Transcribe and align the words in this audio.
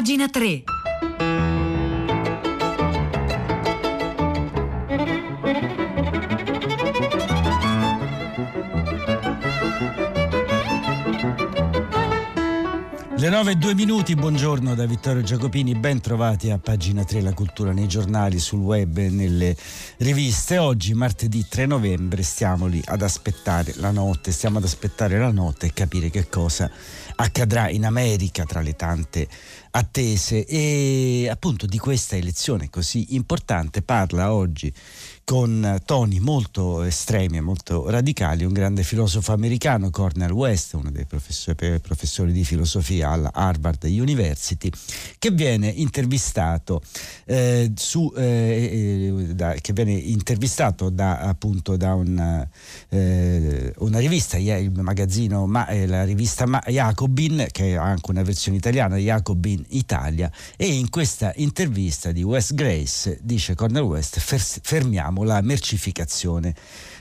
pagina 0.00 0.28
3. 0.32 0.89
9 13.30 13.52
e 13.52 13.54
2 13.54 13.74
minuti, 13.74 14.16
buongiorno 14.16 14.74
da 14.74 14.86
Vittorio 14.86 15.22
Giacopini, 15.22 15.76
ben 15.76 16.00
trovati 16.00 16.50
a 16.50 16.58
pagina 16.58 17.04
3 17.04 17.20
la 17.20 17.32
cultura 17.32 17.70
nei 17.70 17.86
giornali, 17.86 18.40
sul 18.40 18.58
web 18.58 18.96
e 18.96 19.08
nelle 19.08 19.56
riviste. 19.98 20.58
Oggi, 20.58 20.94
martedì 20.94 21.46
3 21.48 21.66
novembre, 21.66 22.24
stiamo 22.24 22.66
lì 22.66 22.82
ad 22.84 23.02
aspettare 23.02 23.72
la 23.76 23.92
notte, 23.92 24.32
stiamo 24.32 24.58
ad 24.58 24.64
aspettare 24.64 25.16
la 25.16 25.30
notte 25.30 25.66
e 25.66 25.72
capire 25.72 26.10
che 26.10 26.28
cosa 26.28 26.68
accadrà 27.14 27.68
in 27.68 27.84
America 27.84 28.44
tra 28.44 28.62
le 28.62 28.74
tante 28.74 29.28
attese 29.70 30.44
e 30.44 31.28
appunto 31.30 31.66
di 31.66 31.78
questa 31.78 32.16
elezione 32.16 32.68
così 32.70 33.14
importante 33.14 33.82
parla 33.82 34.32
oggi 34.32 34.72
con 35.30 35.80
toni 35.84 36.18
molto 36.18 36.82
estremi 36.82 37.36
e 37.36 37.40
molto 37.40 37.88
radicali 37.88 38.42
un 38.42 38.52
grande 38.52 38.82
filosofo 38.82 39.32
americano, 39.32 39.88
Cornel 39.90 40.32
West, 40.32 40.72
uno 40.72 40.90
dei 40.90 41.06
professori, 41.06 41.78
professori 41.78 42.32
di 42.32 42.42
filosofia 42.44 43.10
alla 43.10 43.30
Harvard 43.32 43.84
University, 43.84 44.72
che 45.20 45.30
viene 45.30 45.68
intervistato, 45.68 46.82
eh, 47.26 47.70
su, 47.76 48.12
eh, 48.16 49.12
eh 49.22 49.34
da, 49.36 49.52
che 49.52 49.72
viene 49.72 49.92
intervistato 49.92 50.90
da, 50.90 51.20
appunto, 51.20 51.76
da 51.76 51.94
una, 51.94 52.44
eh, 52.88 53.72
una 53.78 54.00
rivista, 54.00 54.36
il 54.36 54.72
magazzino, 54.72 55.46
ma, 55.46 55.68
eh, 55.68 55.86
la 55.86 56.02
rivista 56.02 56.44
ma, 56.44 56.60
Jacobin, 56.66 57.46
che 57.52 57.76
ha 57.76 57.84
anche 57.84 58.10
una 58.10 58.24
versione 58.24 58.56
italiana, 58.56 58.96
Jacobin 58.96 59.64
Italia, 59.68 60.28
e 60.56 60.66
in 60.66 60.90
questa 60.90 61.32
intervista 61.36 62.10
di 62.10 62.24
West 62.24 62.54
Grace 62.54 63.20
dice 63.22 63.54
Cornel 63.54 63.84
West, 63.84 64.18
fermiamo 64.18 65.18
la 65.24 65.40
mercificazione 65.40 66.54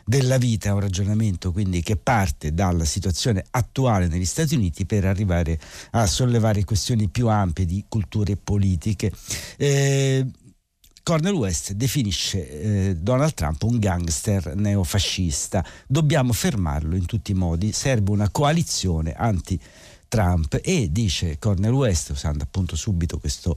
della 0.06 0.38
vita, 0.38 0.74
un 0.74 0.80
ragionamento 0.80 1.52
quindi 1.52 1.82
che 1.82 1.96
parte 1.96 2.54
dalla 2.54 2.86
situazione 2.86 3.44
attuale 3.52 4.08
negli 4.08 4.26
Stati 4.26 4.56
Uniti 4.56 4.86
per 4.86 5.06
arrivare 5.06 5.60
a 5.92 6.06
sollevare 6.06 6.64
questioni 6.64 7.08
più 7.10 7.28
ampie 7.28 7.66
di 7.66 7.86
culture 7.88 8.36
politiche. 8.36 9.12
Eh, 9.58 10.26
Cornel 11.04 11.34
West 11.34 11.72
definisce 11.72 12.90
eh, 12.90 12.96
Donald 12.96 13.34
Trump 13.34 13.64
un 13.64 13.80
gangster 13.80 14.56
neofascista. 14.56 15.66
Dobbiamo 15.88 16.34
fermarlo 16.34 16.96
in 16.96 17.06
tutti 17.06 17.32
i 17.32 17.34
modi. 17.36 17.72
Serve 17.72 18.12
una 18.12 18.30
coalizione 18.30 19.14
anti 19.14 19.60
Trump 20.10 20.60
e 20.62 20.90
dice 20.92 21.38
Cornel 21.40 21.72
West, 21.72 22.10
usando 22.10 22.44
appunto 22.44 22.76
subito 22.76 23.20
questo 23.20 23.56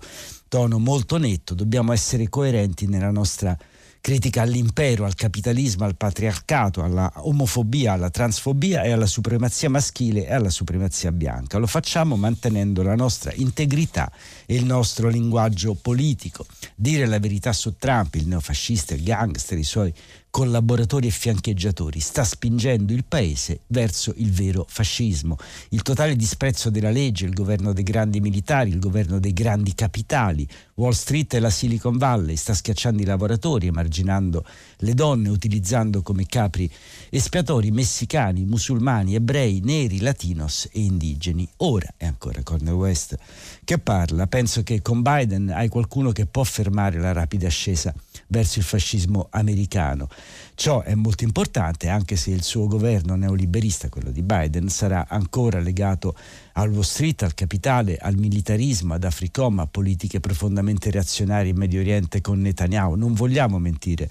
tono 0.49 0.79
molto 0.79 1.17
netto, 1.17 1.55
dobbiamo 1.55 1.93
essere 1.93 2.29
coerenti 2.29 2.87
nella 2.87 3.11
nostra 3.11 3.57
critica 4.03 4.43
all'impero, 4.43 5.05
al 5.05 5.15
capitalismo, 5.15 5.85
al 5.85 5.95
patriarcato, 5.95 6.83
alla 6.83 7.11
omofobia, 7.19 7.93
alla 7.93 8.11
transfobia 8.11 8.83
e 8.83 8.91
alla 8.91 9.07
supremazia 9.07 9.71
maschile 9.71 10.27
e 10.27 10.35
alla 10.35 10.51
supremazia 10.51 11.13
bianca. 11.13 11.59
Lo 11.59 11.69
facciamo 11.69 12.17
mantenendo 12.17 12.83
la 12.83 12.97
nostra 12.97 13.33
integrità 13.33 14.11
e 14.45 14.57
il 14.57 14.65
nostro 14.65 15.09
linguaggio 15.09 15.75
politico. 15.81 16.45
Dire 16.75 17.07
la 17.07 17.21
verità 17.21 17.53
su 17.53 17.77
Trump, 17.79 18.17
il 18.17 18.27
neofascista, 18.27 18.93
il 18.93 19.05
gangster, 19.05 19.57
i 19.57 19.63
suoi 19.63 19.95
collaboratori 20.33 21.09
e 21.09 21.11
fiancheggiatori, 21.11 22.01
sta 22.01 22.25
spingendo 22.25 22.95
il 22.95 23.05
paese 23.05 23.61
verso 23.67 24.15
il 24.17 24.33
vero 24.33 24.65
fascismo. 24.67 25.37
Il 25.69 25.83
totale 25.83 26.17
disprezzo 26.17 26.71
della 26.71 26.91
legge, 26.91 27.27
il 27.27 27.35
governo 27.35 27.75
dei 27.75 27.85
grandi 27.85 28.19
militari, 28.19 28.71
il 28.71 28.79
governo 28.79 29.21
dei 29.21 29.35
grandi 29.35 29.75
capitali, 29.75 30.49
Wall 30.77 30.93
Street 30.93 31.35
e 31.35 31.39
la 31.39 31.51
Silicon 31.51 31.99
Valley 31.99 32.37
sta 32.37 32.55
schiacciando 32.55 33.03
i 33.03 33.05
lavoratori, 33.05 33.67
emarginando 33.67 34.43
le 34.79 34.95
donne, 34.95 35.29
utilizzando 35.29 36.01
come 36.01 36.25
capri 36.25 36.69
espiatori 37.11 37.71
messicani, 37.71 38.47
musulmani, 38.47 39.15
ebrei, 39.15 39.61
neri, 39.63 40.01
latinos 40.01 40.67
e 40.73 40.81
indigeni. 40.81 41.47
Ora 41.59 41.93
è 41.99 42.07
ancora 42.07 42.43
Cornel 42.43 42.73
West 42.73 43.19
che 43.65 43.79
parla. 43.79 44.27
Penso 44.27 44.63
che 44.63 44.81
con 44.81 45.03
Biden 45.03 45.51
hai 45.51 45.69
qualcuno 45.69 46.11
che 46.11 46.25
può 46.25 46.43
fermare 46.43 46.99
la 46.99 47.13
rapida 47.13 47.49
ascesa 47.49 47.95
verso 48.33 48.59
il 48.59 48.65
fascismo 48.65 49.29
americano. 49.31 50.09
Ciò 50.55 50.81
è 50.81 50.95
molto 50.95 51.23
importante 51.23 51.89
anche 51.89 52.17
se 52.17 52.31
il 52.31 52.43
suo 52.43 52.67
governo 52.67 53.15
neoliberista, 53.15 53.91
quello 53.91 54.11
di 54.11 54.23
Biden, 54.23 54.69
sarà 54.69 55.07
ancora 55.07 55.61
legato 55.61 56.17
al 56.55 56.71
Wall 56.71 56.81
Street, 56.81 57.23
al 57.23 57.35
capitale, 57.35 57.99
al 57.99 58.17
militarismo, 58.17 58.95
ad 58.95 59.05
Africom, 59.05 59.59
a 59.61 59.67
politiche 59.67 60.19
profondamente 60.19 60.91
reazionarie 60.91 61.51
in 61.51 61.59
Medio 61.59 61.81
Oriente 61.81 62.23
con 62.23 62.41
Netanyahu. 62.41 62.95
Non 62.95 63.13
vogliamo 63.13 63.59
mentire 63.59 64.09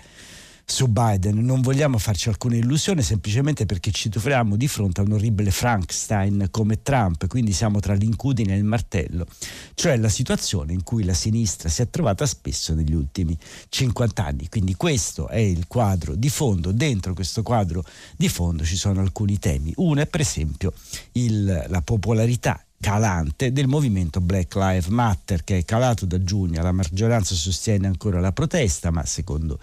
su 0.71 0.87
Biden. 0.87 1.43
Non 1.43 1.59
vogliamo 1.61 1.97
farci 1.97 2.29
alcuna 2.29 2.55
illusione 2.55 3.01
semplicemente 3.01 3.65
perché 3.65 3.91
ci 3.91 4.07
troviamo 4.07 4.55
di 4.55 4.69
fronte 4.69 5.01
a 5.01 5.03
un 5.03 5.11
orribile 5.11 5.51
Frankenstein 5.51 6.47
come 6.49 6.81
Trump, 6.81 7.27
quindi 7.27 7.51
siamo 7.51 7.81
tra 7.81 7.93
l'incudine 7.93 8.53
e 8.53 8.57
il 8.57 8.63
martello, 8.63 9.25
cioè 9.73 9.97
la 9.97 10.07
situazione 10.07 10.71
in 10.71 10.83
cui 10.83 11.03
la 11.03 11.13
sinistra 11.13 11.67
si 11.67 11.81
è 11.81 11.89
trovata 11.89 12.25
spesso 12.25 12.73
negli 12.73 12.93
ultimi 12.93 13.37
50 13.67 14.25
anni. 14.25 14.47
Quindi 14.47 14.75
questo 14.75 15.27
è 15.27 15.39
il 15.39 15.67
quadro 15.67 16.15
di 16.15 16.29
fondo. 16.29 16.71
Dentro 16.71 17.13
questo 17.13 17.43
quadro 17.43 17.83
di 18.15 18.29
fondo 18.29 18.63
ci 18.63 18.77
sono 18.77 19.01
alcuni 19.01 19.37
temi. 19.39 19.73
Uno 19.75 19.99
è 19.99 20.07
per 20.07 20.21
esempio 20.21 20.71
il, 21.11 21.65
la 21.67 21.81
popolarità 21.81 22.63
calante 22.81 23.53
del 23.53 23.67
movimento 23.67 24.19
Black 24.19 24.53
Lives 24.55 24.87
Matter 24.87 25.45
che 25.45 25.59
è 25.59 25.63
calato 25.63 26.05
da 26.05 26.21
giugno, 26.21 26.61
la 26.61 26.73
maggioranza 26.73 27.35
sostiene 27.35 27.87
ancora 27.87 28.19
la 28.19 28.33
protesta, 28.33 28.91
ma 28.91 29.05
secondo 29.05 29.59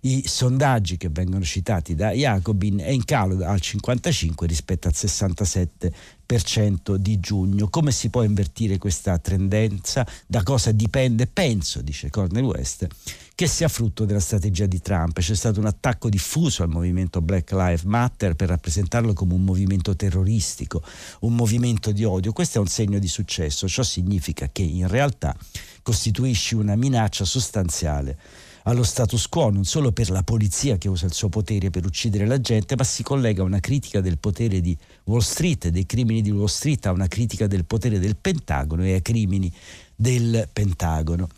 i 0.00 0.24
sondaggi 0.26 0.96
che 0.96 1.08
vengono 1.08 1.44
citati 1.44 1.94
da 1.94 2.10
Jacobin 2.10 2.78
è 2.78 2.88
in 2.88 3.04
calo 3.04 3.46
al 3.46 3.60
55 3.60 4.48
rispetto 4.48 4.88
al 4.88 4.94
67% 4.96 6.96
di 6.96 7.20
giugno. 7.20 7.68
Come 7.68 7.92
si 7.92 8.08
può 8.08 8.24
invertire 8.24 8.78
questa 8.78 9.16
tendenza? 9.18 10.04
Da 10.26 10.42
cosa 10.42 10.72
dipende? 10.72 11.28
Penso, 11.28 11.82
dice 11.82 12.10
Cornel 12.10 12.42
West, 12.42 12.88
che 13.34 13.46
sia 13.46 13.68
frutto 13.68 14.04
della 14.04 14.20
strategia 14.20 14.66
di 14.66 14.80
Trump. 14.80 15.18
C'è 15.18 15.34
stato 15.34 15.60
un 15.60 15.66
attacco 15.66 16.08
diffuso 16.08 16.62
al 16.62 16.68
movimento 16.68 17.20
Black 17.20 17.52
Lives 17.52 17.82
Matter 17.82 18.34
per 18.34 18.48
rappresentarlo 18.48 19.12
come 19.12 19.34
un 19.34 19.42
movimento 19.42 19.96
terroristico, 19.96 20.82
un 21.20 21.34
movimento 21.34 21.92
di 21.92 22.04
odio. 22.04 22.32
Questo 22.32 22.58
è 22.58 22.60
un 22.60 22.68
segno 22.68 22.98
di 22.98 23.08
successo. 23.08 23.68
Ciò 23.68 23.82
significa 23.82 24.48
che 24.50 24.62
in 24.62 24.88
realtà 24.88 25.36
costituisci 25.82 26.54
una 26.54 26.76
minaccia 26.76 27.24
sostanziale 27.24 28.18
allo 28.64 28.84
status 28.84 29.26
quo, 29.28 29.50
non 29.50 29.64
solo 29.64 29.90
per 29.92 30.10
la 30.10 30.22
polizia 30.22 30.78
che 30.78 30.88
usa 30.88 31.06
il 31.06 31.12
suo 31.12 31.28
potere 31.28 31.70
per 31.70 31.84
uccidere 31.84 32.26
la 32.26 32.40
gente, 32.40 32.76
ma 32.76 32.84
si 32.84 33.02
collega 33.02 33.42
a 33.42 33.44
una 33.44 33.60
critica 33.60 34.00
del 34.00 34.18
potere 34.18 34.60
di 34.60 34.76
Wall 35.04 35.20
Street, 35.20 35.68
dei 35.68 35.86
crimini 35.86 36.22
di 36.22 36.30
Wall 36.30 36.46
Street, 36.46 36.86
a 36.86 36.92
una 36.92 37.08
critica 37.08 37.46
del 37.46 37.64
potere 37.64 37.98
del 37.98 38.16
Pentagono 38.16 38.84
e 38.84 38.92
ai 38.92 39.02
crimini 39.02 39.52
del 39.96 40.48
Pentagono. 40.52 41.28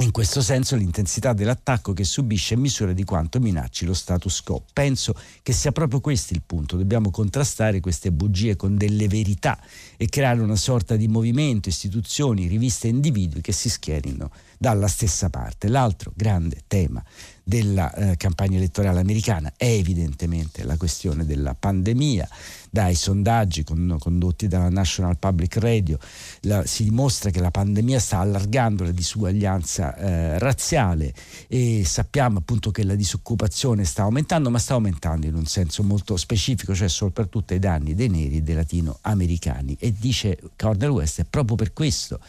In 0.00 0.10
questo 0.10 0.42
senso 0.42 0.76
l'intensità 0.76 1.32
dell'attacco 1.32 1.94
che 1.94 2.04
subisce 2.04 2.52
è 2.52 2.58
misura 2.58 2.92
di 2.92 3.02
quanto 3.02 3.40
minacci 3.40 3.86
lo 3.86 3.94
status 3.94 4.42
quo. 4.42 4.62
Penso 4.70 5.14
che 5.42 5.54
sia 5.54 5.72
proprio 5.72 6.00
questo 6.00 6.34
il 6.34 6.42
punto. 6.44 6.76
Dobbiamo 6.76 7.10
contrastare 7.10 7.80
queste 7.80 8.12
bugie 8.12 8.56
con 8.56 8.76
delle 8.76 9.08
verità 9.08 9.58
e 9.96 10.06
creare 10.10 10.42
una 10.42 10.56
sorta 10.56 10.96
di 10.96 11.08
movimento, 11.08 11.70
istituzioni, 11.70 12.46
riviste 12.46 12.88
individui 12.88 13.40
che 13.40 13.52
si 13.52 13.70
schierino 13.70 14.30
dalla 14.58 14.86
stessa 14.86 15.30
parte. 15.30 15.68
L'altro 15.68 16.12
grande 16.14 16.64
tema 16.66 17.02
della 17.42 17.90
eh, 17.94 18.16
campagna 18.18 18.58
elettorale 18.58 19.00
americana 19.00 19.54
è 19.56 19.66
evidentemente 19.66 20.62
la 20.64 20.76
questione 20.76 21.24
della 21.24 21.54
pandemia. 21.54 22.28
Dai 22.76 22.94
sondaggi 22.94 23.64
con, 23.64 23.96
condotti 23.98 24.48
dalla 24.48 24.68
National 24.68 25.16
Public 25.16 25.56
Radio 25.56 25.98
la, 26.42 26.66
si 26.66 26.84
dimostra 26.84 27.30
che 27.30 27.40
la 27.40 27.50
pandemia 27.50 27.98
sta 27.98 28.18
allargando 28.18 28.84
la 28.84 28.90
disuguaglianza 28.90 29.96
eh, 29.96 30.38
razziale 30.38 31.14
e 31.48 31.84
sappiamo 31.86 32.40
appunto 32.40 32.70
che 32.70 32.84
la 32.84 32.94
disoccupazione 32.94 33.86
sta 33.86 34.02
aumentando, 34.02 34.50
ma 34.50 34.58
sta 34.58 34.74
aumentando 34.74 35.26
in 35.26 35.36
un 35.36 35.46
senso 35.46 35.82
molto 35.84 36.18
specifico, 36.18 36.74
cioè 36.74 36.88
soprattutto 36.88 37.54
ai 37.54 37.60
danni 37.60 37.94
dei 37.94 38.10
neri 38.10 38.36
e 38.36 38.42
dei 38.42 38.54
latinoamericani. 38.54 39.74
E 39.80 39.94
dice 39.98 40.38
Cornel 40.54 40.90
West, 40.90 41.20
è 41.20 41.24
proprio 41.24 41.56
per 41.56 41.72
questo 41.72 42.20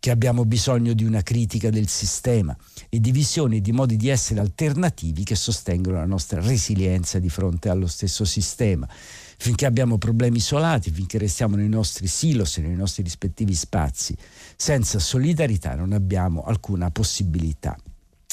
che 0.00 0.10
abbiamo 0.10 0.44
bisogno 0.44 0.94
di 0.94 1.04
una 1.04 1.22
critica 1.22 1.70
del 1.70 1.86
sistema 1.86 2.56
e 2.88 2.98
di 2.98 3.12
visioni 3.12 3.58
e 3.58 3.60
di 3.60 3.70
modi 3.70 3.96
di 3.96 4.08
essere 4.08 4.40
alternativi 4.40 5.22
che 5.22 5.36
sostengono 5.36 5.98
la 5.98 6.06
nostra 6.06 6.40
resilienza 6.40 7.20
di 7.20 7.28
fronte 7.28 7.68
allo 7.68 7.86
stesso 7.86 8.24
sistema. 8.24 8.88
Finché 9.42 9.66
abbiamo 9.66 9.98
problemi 9.98 10.36
isolati, 10.36 10.92
finché 10.92 11.18
restiamo 11.18 11.56
nei 11.56 11.68
nostri 11.68 12.06
silos, 12.06 12.58
nei 12.58 12.76
nostri 12.76 13.02
rispettivi 13.02 13.54
spazi, 13.54 14.16
senza 14.54 15.00
solidarietà 15.00 15.74
non 15.74 15.92
abbiamo 15.92 16.44
alcuna 16.44 16.92
possibilità. 16.92 17.76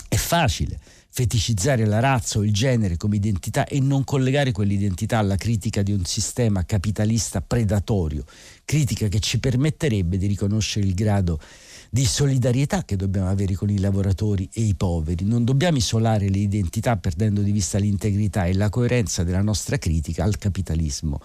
È 0.07 0.15
facile 0.15 0.79
feticizzare 1.09 1.85
la 1.85 1.99
razza 1.99 2.37
o 2.37 2.43
il 2.43 2.53
genere 2.53 2.95
come 2.95 3.15
identità 3.15 3.65
e 3.65 3.79
non 3.79 4.03
collegare 4.03 4.51
quell'identità 4.51 5.17
alla 5.17 5.35
critica 5.35 5.81
di 5.81 5.93
un 5.93 6.05
sistema 6.05 6.63
capitalista 6.63 7.41
predatorio, 7.41 8.23
critica 8.63 9.07
che 9.07 9.19
ci 9.19 9.39
permetterebbe 9.39 10.15
di 10.15 10.27
riconoscere 10.27 10.85
il 10.85 10.93
grado 10.93 11.39
di 11.39 11.68
solidarietà 12.05 12.83
che 12.83 12.95
dobbiamo 12.95 13.29
avere 13.29 13.55
con 13.55 13.69
i 13.69 13.79
lavoratori 13.79 14.49
e 14.53 14.61
i 14.61 14.75
poveri. 14.75 15.25
Non 15.25 15.43
dobbiamo 15.43 15.77
isolare 15.77 16.29
le 16.29 16.39
identità 16.39 16.97
perdendo 16.97 17.41
di 17.41 17.51
vista 17.51 17.77
l'integrità 17.77 18.45
e 18.45 18.53
la 18.53 18.69
coerenza 18.69 19.23
della 19.23 19.41
nostra 19.41 19.77
critica 19.77 20.23
al 20.23 20.37
capitalismo 20.37 21.19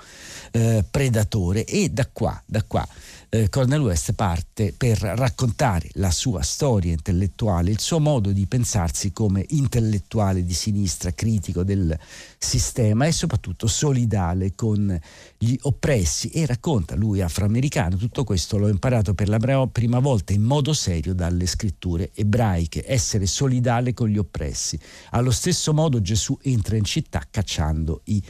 eh, 0.52 0.84
predatore 0.90 1.64
e 1.64 1.90
da 1.90 2.08
qua, 2.11 2.40
da 2.46 2.62
qua 2.64 2.87
eh, 3.34 3.49
Cornel 3.49 3.81
West 3.81 4.12
parte 4.12 4.72
per 4.76 4.99
raccontare 4.99 5.88
la 5.94 6.12
sua 6.12 6.43
storia 6.43 6.93
intellettuale, 6.93 7.70
il 7.70 7.81
suo 7.81 7.99
modo 7.99 8.31
di 8.31 8.46
pensarsi 8.46 9.12
come 9.12 9.44
intellettuale 9.49 10.44
di 10.44 10.55
sinistra, 10.55 11.12
critico 11.12 11.64
del 11.64 11.99
sistema 12.38 13.06
e 13.06 13.12
soprattutto 13.12 13.66
solidale 13.66 14.55
con 14.55 14.96
gli 15.37 15.56
oppressi 15.62 16.28
e 16.28 16.46
racconta 16.46 16.94
lui 16.94 17.22
afroamericano, 17.22 17.96
tutto 17.96 18.22
questo 18.22 18.56
l'ho 18.56 18.69
imparato 18.69 19.14
per 19.14 19.28
la 19.28 19.38
prima 19.66 19.99
volta 19.99 20.32
in 20.32 20.43
modo 20.43 20.54
serio 20.73 21.15
dalle 21.15 21.47
scritture 21.47 22.12
ebraiche, 22.15 22.85
essere 22.87 23.27
solidale 23.27 23.93
con 23.93 24.09
gli 24.09 24.19
oppressi. 24.19 24.79
Allo 25.11 25.31
stesso 25.31 25.73
modo 25.73 26.01
Gesù 26.01 26.39
entra 26.43 26.77
in 26.77 26.85
città 26.85 27.23
cacciando 27.31 28.03
i 28.05 28.23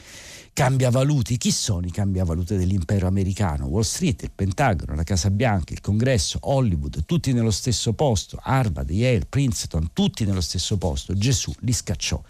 cambiavaluti. 0.53 1.37
Chi 1.37 1.51
sono 1.51 1.85
i 1.85 1.91
cambiavaluti 1.91 2.55
dell'impero 2.55 3.07
americano? 3.07 3.65
Wall 3.65 3.81
Street, 3.81 4.23
il 4.23 4.31
Pentagono, 4.33 4.95
la 4.95 5.03
Casa 5.03 5.29
Bianca, 5.29 5.73
il 5.73 5.81
Congresso, 5.81 6.37
Hollywood, 6.41 7.05
tutti 7.05 7.33
nello 7.33 7.51
stesso 7.51 7.93
posto, 7.93 8.39
Harvard, 8.41 8.89
Yale, 8.89 9.25
Princeton, 9.27 9.89
tutti 9.91 10.25
nello 10.25 10.41
stesso 10.41 10.77
posto. 10.77 11.13
Gesù 11.13 11.53
li 11.59 11.73
scacciò 11.73 12.21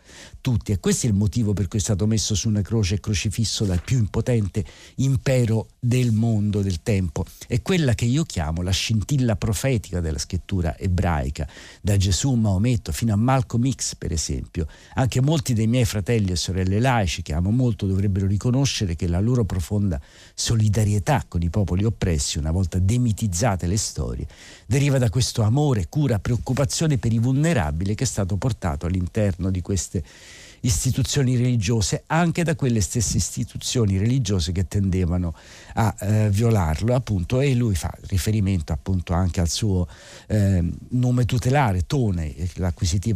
tutti 0.41 0.71
e 0.71 0.79
questo 0.79 1.07
è 1.07 1.09
il 1.09 1.15
motivo 1.15 1.53
per 1.53 1.67
cui 1.67 1.79
è 1.79 1.81
stato 1.81 2.05
messo 2.07 2.35
su 2.35 2.47
una 2.47 2.61
croce 2.61 2.95
e 2.95 2.99
crocifisso 2.99 3.65
dal 3.65 3.81
più 3.81 3.97
impotente 3.97 4.63
impero 4.95 5.67
del 5.79 6.11
mondo, 6.11 6.61
del 6.61 6.81
tempo. 6.83 7.25
È 7.47 7.61
quella 7.61 7.93
che 7.93 8.05
io 8.05 8.23
chiamo 8.23 8.61
la 8.61 8.71
scintilla 8.71 9.35
profetica 9.35 9.99
della 9.99 10.17
scrittura 10.17 10.77
ebraica, 10.77 11.47
da 11.81 11.97
Gesù, 11.97 12.33
Maometto 12.33 12.91
fino 12.91 13.13
a 13.13 13.17
Malcolm 13.17 13.69
X 13.69 13.95
per 13.95 14.11
esempio. 14.11 14.67
Anche 14.95 15.21
molti 15.21 15.53
dei 15.53 15.67
miei 15.67 15.85
fratelli 15.85 16.31
e 16.31 16.35
sorelle 16.35 16.79
laici 16.79 17.21
che 17.21 17.33
amo 17.33 17.51
molto 17.51 17.85
dovrebbero 17.85 18.27
riconoscere 18.27 18.95
che 18.95 19.07
la 19.07 19.19
loro 19.19 19.45
profonda 19.45 19.99
solidarietà 20.33 21.25
con 21.27 21.41
i 21.41 21.49
popoli 21.49 21.83
oppressi, 21.83 22.37
una 22.37 22.51
volta 22.51 22.79
demitizzate 22.79 23.67
le 23.67 23.77
storie, 23.77 24.27
deriva 24.65 24.97
da 24.97 25.09
questo 25.09 25.41
amore, 25.41 25.87
cura, 25.89 26.19
preoccupazione 26.19 26.97
per 26.97 27.11
i 27.11 27.19
vulnerabili 27.19 27.95
che 27.95 28.03
è 28.03 28.07
stato 28.07 28.37
portato 28.37 28.85
all'interno 28.85 29.49
di 29.49 29.61
queste 29.61 30.03
istituzioni 30.65 31.37
religiose, 31.37 32.03
anche 32.07 32.43
da 32.43 32.55
quelle 32.55 32.81
stesse 32.81 33.17
istituzioni 33.17 33.97
religiose 33.97 34.51
che 34.51 34.67
tendevano 34.67 35.35
a 35.75 35.95
eh, 35.99 36.29
violarlo, 36.29 36.95
appunto, 36.95 37.39
e 37.39 37.53
lui 37.53 37.75
fa 37.75 37.93
riferimento 38.07 38.73
appunto 38.73 39.13
anche 39.13 39.39
al 39.39 39.49
suo 39.49 39.87
eh, 40.27 40.63
nome 40.89 41.25
tutelare, 41.25 41.85
Tone, 41.85 42.33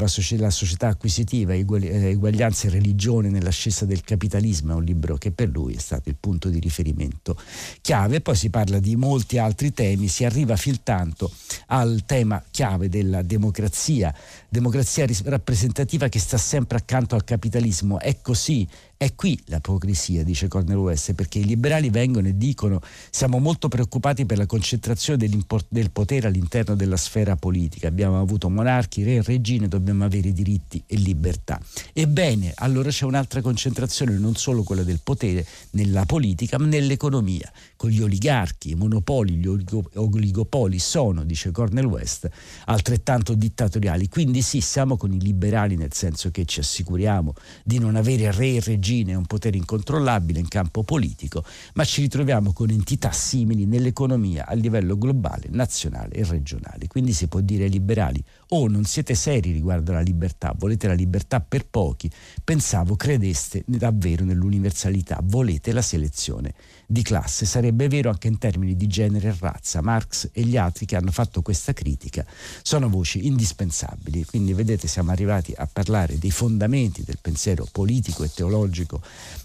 società, 0.06 0.44
la 0.44 0.50
società 0.51 0.88
acquisitiva, 0.89 1.56
eguaglianza 1.56 2.68
e 2.68 2.69
religione 2.69 3.30
nell'ascesa 3.30 3.86
del 3.86 4.01
capitalismo, 4.03 4.74
è 4.74 4.75
un 4.75 4.83
libro 4.83 5.18
che 5.18 5.31
per 5.31 5.50
lui 5.50 5.74
è 5.74 5.80
stato 5.80 6.09
il 6.09 6.18
punto 6.19 6.50
di 6.50 6.59
riferimento 6.59 7.36
chiave, 7.81 8.21
poi 8.21 8.36
si 8.36 8.50
parla 8.50 8.80
di 8.80 8.95
molti 8.95 9.39
altri 9.39 9.74
temi, 9.74 10.07
si 10.07 10.24
arriva 10.24 10.56
fin 10.56 10.83
tanto 10.83 11.31
al 11.68 12.03
tema 12.06 12.44
chiave 12.51 12.89
della 12.89 13.24
democrazia, 13.24 14.13
democrazia 14.50 15.06
rappresentativa 15.25 16.10
che 16.10 16.19
sta 16.19 16.38
sempre 16.38 16.78
accanto 16.78 17.16
al 17.16 17.24
capitalismo, 17.24 18.00
è 18.00 18.19
così, 18.22 18.68
è 19.01 19.16
qui 19.16 19.42
l'apocrisia, 19.46 20.25
dice 20.25 20.50
Cornel 20.50 20.75
West, 20.75 21.13
perché 21.13 21.40
i 21.40 21.46
liberali 21.46 21.90
vengono 21.90 22.28
e 22.28 22.36
dicono 22.36 22.81
siamo 23.10 23.40
molto 23.40 23.69
preoccupati 23.69 24.25
per 24.25 24.38
la 24.38 24.46
concentrazione 24.46 25.25
del 25.69 25.90
potere 25.90 26.28
all'interno 26.28 26.75
della 26.75 26.98
sfera 26.98 27.38
politica. 27.38 27.88
Abbiamo 27.88 28.19
avuto 28.19 28.50
monarchi, 28.50 29.04
re 29.04 29.16
e 29.16 29.22
regine, 29.22 29.69
dobbiamo 29.69 30.04
avere 30.04 30.34
diritti 30.34 30.84
e 30.86 30.98
libertà. 30.98 31.62
Ebbene, 31.94 32.51
allora 32.56 32.90
c'è 32.90 33.06
un'altra 33.06 33.40
concentrazione, 33.40 34.18
non 34.18 34.36
solo 34.36 34.63
quella 34.63 34.84
del 34.84 35.00
potere 35.01 35.46
nella 35.69 36.04
politica, 36.04 36.60
ma 36.60 36.66
nell'economia. 36.66 37.50
Con 37.78 37.92
gli 37.92 38.01
oligarchi, 38.01 38.72
i 38.72 38.75
monopoli, 38.75 39.36
gli 39.36 39.48
oligopoli 39.94 40.78
sono, 40.78 41.24
dice 41.24 41.51
Cornel 41.51 41.86
West, 41.86 42.30
altrettanto 42.66 43.34
dittatoriali. 43.34 44.10
Quindi 44.10 44.42
sì, 44.42 44.60
siamo 44.60 44.98
con 44.98 45.13
i 45.13 45.22
liberali 45.22 45.78
nel 45.78 45.94
senso 45.94 46.31
che 46.31 46.44
ci 46.44 46.60
assicuriamo 46.60 47.34
di 47.63 47.80
non 47.80 47.96
avere 47.96 48.30
re 48.34 48.56
e 48.56 48.60
regine 48.60 48.88
regine, 48.89 49.13
un 49.13 49.25
potere 49.25 49.57
incontrollabile 49.57 50.39
in 50.39 50.47
campo 50.47 50.83
politico, 50.83 51.44
ma 51.75 51.83
ci 51.83 52.01
ritroviamo 52.01 52.53
con 52.53 52.71
entità 52.71 53.12
simili 53.12 53.65
nell'economia 53.65 54.47
a 54.47 54.53
livello 54.53 54.97
globale, 54.97 55.47
nazionale 55.50 56.15
e 56.15 56.24
regionale. 56.24 56.88
Quindi 56.88 57.13
si 57.13 57.27
può 57.27 57.39
dire 57.41 57.65
ai 57.65 57.69
liberali 57.69 58.24
o 58.50 58.62
oh, 58.62 58.68
non 58.68 58.86
siete 58.86 59.13
seri 59.13 59.51
riguardo 59.51 59.91
alla 59.91 60.01
libertà, 60.01 60.56
volete 60.57 60.88
la 60.88 60.94
libertà 60.94 61.39
per 61.39 61.68
pochi, 61.68 62.09
pensavo 62.44 62.95
credeste 62.95 63.63
davvero 63.65 64.25
nell'universalità, 64.25 65.19
volete 65.24 65.71
la 65.71 65.83
selezione 65.83 66.53
di 66.88 67.03
classe. 67.03 67.45
Sarebbe 67.45 67.88
vero 67.88 68.09
anche 68.09 68.27
in 68.27 68.39
termini 68.39 68.75
di 68.75 68.88
genere 68.88 69.30
e 69.30 69.36
razza. 69.39 69.81
Marx 69.81 70.30
e 70.33 70.41
gli 70.41 70.57
altri 70.57 70.86
che 70.88 70.95
hanno 70.95 71.12
fatto 71.12 71.41
questa 71.44 71.74
critica 71.74 72.25
sono 72.63 72.89
voci 72.89 73.27
indispensabili. 73.27 74.25
Quindi 74.25 74.53
vedete 74.53 74.88
siamo 74.88 75.12
arrivati 75.12 75.53
a 75.56 75.68
parlare 75.71 76.18
dei 76.18 76.31
fondamenti 76.31 77.03
del 77.03 77.19
pensiero 77.21 77.68
politico 77.71 78.24
e 78.24 78.31
teologico 78.33 78.79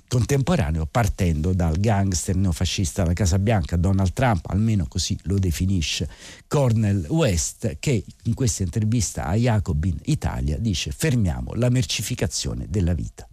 contemporaneo 0.09 0.87
partendo 0.87 1.53
dal 1.53 1.79
gangster 1.79 2.37
neofascista 2.37 3.03
della 3.03 3.15
Casa 3.15 3.39
Bianca 3.39 3.77
Donald 3.77 4.13
Trump, 4.13 4.47
almeno 4.47 4.87
così 4.87 5.19
lo 5.23 5.39
definisce 5.39 6.09
Cornel 6.47 7.07
West, 7.09 7.77
che 7.81 8.05
in 8.25 8.35
questa 8.35 8.63
intervista 8.63 9.25
a 9.25 9.35
Jacobin 9.35 9.99
Italia 10.05 10.59
dice 10.59 10.93
fermiamo 10.93 11.55
la 11.55 11.69
mercificazione 11.69 12.67
della 12.69 12.95
vita. 12.95 13.29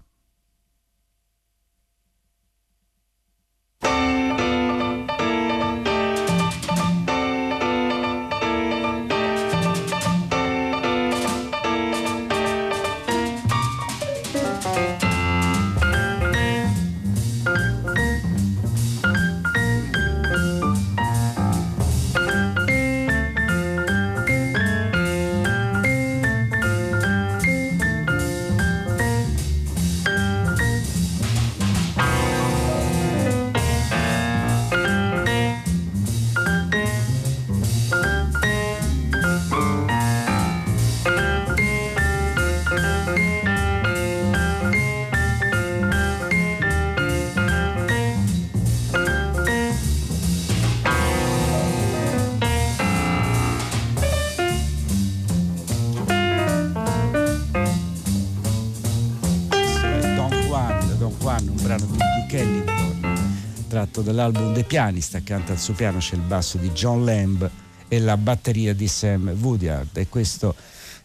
Tratto 64.21 64.31
dall'album 64.31 64.54
The 64.54 64.63
Pianist, 64.63 65.16
accanto 65.16 65.51
al 65.51 65.59
suo 65.59 65.73
piano 65.73 65.97
c'è 65.97 66.16
il 66.16 66.21
basso 66.21 66.57
di 66.57 66.69
John 66.71 67.04
Lamb 67.04 67.49
e 67.87 67.99
la 67.99 68.18
batteria 68.18 68.73
di 68.73 68.87
Sam 68.87 69.35
Woodyard 69.40 69.97
e 69.97 70.07
questo 70.07 70.56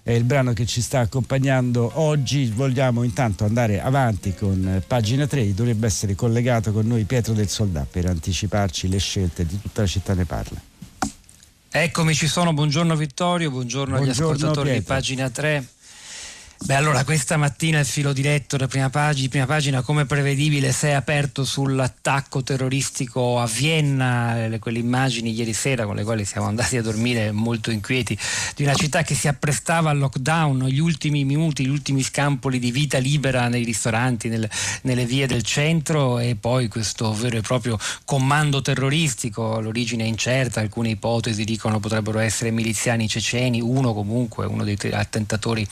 è 0.03 0.13
il 0.13 0.25
brano 0.25 0.53
che 0.53 0.67
ci 0.67 0.83
sta 0.83 1.01
accompagnando 1.01 1.93
oggi. 1.95 2.49
Vogliamo 2.51 3.03
intanto 3.03 3.45
andare 3.45 3.81
avanti 3.81 4.35
con 4.35 4.83
pagina 4.87 5.27
3, 5.27 5.55
dovrebbe 5.55 5.87
essere 5.87 6.15
collegato 6.15 6.73
con 6.73 6.87
noi 6.87 7.05
Pietro 7.05 7.33
del 7.33 7.49
Soldà 7.49 7.87
per 7.91 8.07
anticiparci 8.07 8.89
le 8.89 8.99
scelte 8.99 9.47
di 9.47 9.61
tutta 9.61 9.81
la 9.81 9.89
città 9.89 10.15
ne 10.15 10.25
parla. 10.25 10.61
Eccomi, 11.69 12.15
ci 12.15 12.27
sono. 12.27 12.55
Buongiorno 12.55 12.95
Vittorio, 12.95 13.51
buongiorno, 13.51 13.97
buongiorno 13.97 14.29
agli 14.29 14.35
ascoltatori 14.35 14.71
Pietro. 14.71 14.95
di 14.95 15.01
pagina 15.01 15.31
3. 15.31 15.67
Beh, 16.65 16.75
allora 16.75 17.05
questa 17.05 17.37
mattina 17.37 17.79
il 17.79 17.87
filo 17.87 18.13
diretto 18.15 18.57
da 18.57 18.67
prima 18.67 18.89
pagina, 18.89 19.29
prima 19.29 19.47
pagina 19.47 19.83
come 19.83 20.07
prevedibile 20.07 20.73
si 20.73 20.87
è 20.87 20.93
aperto 20.93 21.45
sull'attacco 21.45 22.43
terroristico 22.43 23.39
a 23.39 23.47
Vienna, 23.47 24.49
le, 24.49 24.59
quelle 24.59 24.79
immagini 24.79 25.33
ieri 25.33 25.53
sera 25.53 25.85
con 25.85 25.95
le 25.95 26.03
quali 26.03 26.25
siamo 26.25 26.47
andati 26.47 26.79
a 26.79 26.83
dormire 26.83 27.31
molto 27.31 27.71
inquieti, 27.71 28.19
di 28.57 28.65
una 28.65 28.75
città 28.75 29.03
che 29.03 29.15
si 29.15 29.29
apprestava 29.29 29.91
al 29.91 29.99
lockdown, 29.99 30.67
gli 30.67 30.79
ultimi 30.79 31.25
minuti, 31.25 31.65
gli 31.65 31.69
ultimi 31.69 32.03
scampoli 32.03 32.59
di 32.59 32.71
vita 32.73 32.99
libera 32.99 33.49
nei 33.49 33.63
ristoranti, 33.63 34.29
nel, 34.29 34.49
nelle 34.83 35.05
vie 35.05 35.27
del 35.27 35.43
centro 35.43 36.19
e 36.19 36.37
poi 36.41 36.69
questo 36.69 37.13
vero 37.13 37.37
e 37.37 37.43
proprio 37.43 37.79
comando 38.07 38.63
terroristico, 38.63 39.61
l'origine 39.61 40.05
è 40.05 40.09
incerta, 40.09 40.61
alcune 40.61 40.89
ipotesi 40.89 41.45
dicono 41.45 41.79
potrebbero 41.81 42.19
essere 42.19 42.51
miliziani 42.51 43.07
ceceni, 43.07 43.61
uno 43.61 43.93
comunque, 43.93 44.47
uno 44.47 44.65
dei 44.65 44.79
attentatori 44.91 45.69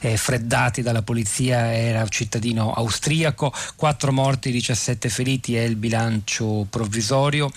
eh, 0.00 0.16
freddati 0.22 0.82
dalla 0.82 1.02
polizia 1.02 1.74
era 1.74 2.06
cittadino 2.06 2.72
austriaco, 2.72 3.52
4 3.74 4.12
morti, 4.12 4.52
17 4.52 5.08
feriti 5.08 5.56
è 5.56 5.62
il 5.62 5.74
bilancio 5.74 6.64
provvisorio 6.70 7.50